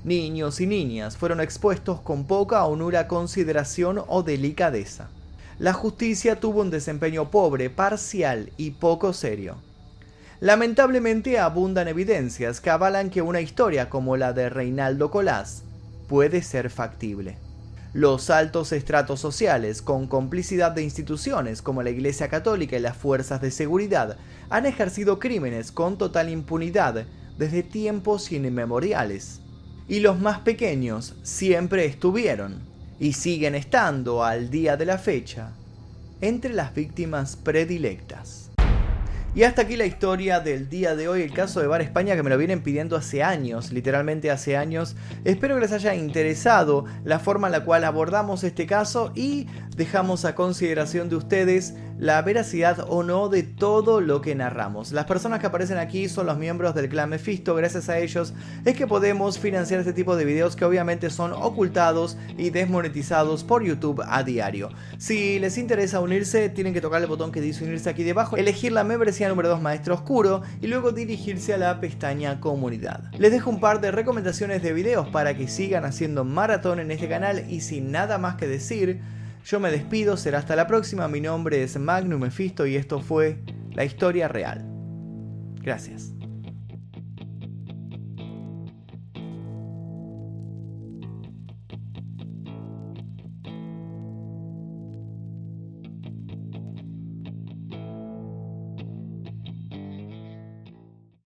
Niños 0.03 0.61
y 0.61 0.67
niñas 0.67 1.17
fueron 1.17 1.41
expuestos 1.41 1.99
con 1.99 2.27
poca 2.27 2.63
o 2.65 2.75
nula 2.75 3.07
consideración 3.07 4.03
o 4.05 4.21
delicadeza 4.21 5.09
la 5.57 5.73
justicia 5.73 6.39
tuvo 6.39 6.61
un 6.61 6.69
desempeño 6.69 7.31
pobre, 7.31 7.69
parcial 7.69 8.51
y 8.57 8.71
poco 8.71 9.13
serio. 9.13 9.55
Lamentablemente 10.41 11.39
abundan 11.39 11.87
evidencias 11.87 12.59
que 12.59 12.69
avalan 12.69 13.09
que 13.09 13.21
una 13.21 13.39
historia 13.39 13.89
como 13.89 14.17
la 14.17 14.33
de 14.33 14.49
Reinaldo 14.49 15.09
Colás 15.09 15.63
puede 16.09 16.41
ser 16.41 16.69
factible. 16.69 17.37
Los 17.93 18.29
altos 18.29 18.73
estratos 18.73 19.21
sociales, 19.21 19.81
con 19.81 20.07
complicidad 20.07 20.73
de 20.73 20.83
instituciones 20.83 21.61
como 21.61 21.81
la 21.81 21.89
Iglesia 21.91 22.27
Católica 22.27 22.75
y 22.75 22.81
las 22.81 22.97
fuerzas 22.97 23.39
de 23.39 23.51
seguridad, 23.51 24.17
han 24.49 24.65
ejercido 24.65 25.19
crímenes 25.19 25.71
con 25.71 25.97
total 25.97 26.29
impunidad 26.29 27.05
desde 27.37 27.63
tiempos 27.63 28.33
inmemoriales. 28.33 29.39
Y 29.87 30.01
los 30.01 30.19
más 30.19 30.39
pequeños 30.39 31.15
siempre 31.23 31.85
estuvieron, 31.85 32.59
y 32.99 33.13
siguen 33.13 33.55
estando 33.55 34.23
al 34.23 34.49
día 34.49 34.77
de 34.77 34.85
la 34.85 34.97
fecha 34.97 35.51
entre 36.21 36.53
las 36.53 36.73
víctimas 36.73 37.35
predilectas. 37.35 38.45
Y 39.35 39.43
hasta 39.43 39.63
aquí 39.63 39.75
la 39.75 39.85
historia 39.85 40.39
del 40.39 40.69
día 40.69 40.95
de 40.95 41.09
hoy, 41.09 41.21
el 41.21 41.33
caso 41.33 41.59
de 41.59 41.67
Bar 41.67 41.81
España 41.81 42.15
que 42.15 42.23
me 42.23 42.29
lo 42.29 42.37
vienen 42.37 42.61
pidiendo 42.61 42.95
hace 42.95 43.21
años, 43.21 43.73
literalmente 43.73 44.31
hace 44.31 44.55
años. 44.55 44.95
Espero 45.25 45.55
que 45.55 45.61
les 45.61 45.73
haya 45.73 45.93
interesado 45.93 46.85
la 47.03 47.19
forma 47.19 47.49
en 47.49 47.51
la 47.51 47.65
cual 47.65 47.83
abordamos 47.83 48.45
este 48.45 48.65
caso 48.65 49.11
y 49.13 49.47
dejamos 49.75 50.23
a 50.23 50.35
consideración 50.35 51.09
de 51.09 51.17
ustedes 51.17 51.73
la 51.97 52.21
veracidad 52.21 52.85
o 52.89 53.03
no 53.03 53.29
de 53.29 53.43
todo 53.43 54.01
lo 54.01 54.21
que 54.21 54.35
narramos. 54.35 54.91
Las 54.91 55.05
personas 55.05 55.39
que 55.39 55.47
aparecen 55.47 55.77
aquí 55.77 56.09
son 56.09 56.25
los 56.25 56.37
miembros 56.37 56.75
del 56.75 56.89
clan 56.89 57.09
Mephisto, 57.09 57.55
gracias 57.55 57.89
a 57.89 57.99
ellos 57.99 58.33
es 58.65 58.75
que 58.75 58.87
podemos 58.87 59.39
financiar 59.39 59.79
este 59.79 59.93
tipo 59.93 60.15
de 60.15 60.25
videos 60.25 60.55
que 60.55 60.65
obviamente 60.65 61.09
son 61.09 61.33
ocultados 61.33 62.17
y 62.37 62.49
desmonetizados 62.49 63.43
por 63.43 63.63
YouTube 63.63 64.03
a 64.05 64.23
diario. 64.23 64.69
Si 64.97 65.39
les 65.39 65.57
interesa 65.57 66.01
unirse, 66.01 66.49
tienen 66.49 66.73
que 66.73 66.81
tocar 66.81 67.01
el 67.01 67.07
botón 67.07 67.31
que 67.31 67.41
dice 67.41 67.63
unirse 67.63 67.89
aquí 67.89 68.03
debajo, 68.03 68.37
elegir 68.37 68.71
la 68.71 68.83
membresía 68.83 69.29
número 69.29 69.49
2 69.49 69.61
Maestro 69.61 69.95
Oscuro 69.95 70.41
y 70.61 70.67
luego 70.67 70.91
dirigirse 70.91 71.53
a 71.53 71.57
la 71.57 71.79
pestaña 71.79 72.39
Comunidad. 72.39 73.11
Les 73.17 73.31
dejo 73.31 73.49
un 73.49 73.59
par 73.59 73.81
de 73.81 73.91
recomendaciones 73.91 74.61
de 74.61 74.73
videos 74.73 75.07
para 75.07 75.35
que 75.35 75.47
sigan 75.47 75.85
haciendo 75.85 76.23
maratón 76.23 76.79
en 76.79 76.91
este 76.91 77.07
canal 77.07 77.45
y 77.49 77.61
sin 77.61 77.91
nada 77.91 78.17
más 78.17 78.35
que 78.35 78.47
decir, 78.47 79.01
yo 79.45 79.59
me 79.59 79.69
despido, 79.69 80.17
será 80.17 80.39
hasta 80.39 80.55
la 80.55 80.65
próxima. 80.65 81.07
Mi 81.07 81.21
nombre 81.21 81.61
es 81.61 81.77
Magnum 81.77 82.21
Mephisto 82.21 82.65
y 82.65 82.75
esto 82.75 82.99
fue 82.99 83.43
La 83.73 83.85
Historia 83.85 84.27
Real. 84.27 84.65
Gracias. 85.61 86.14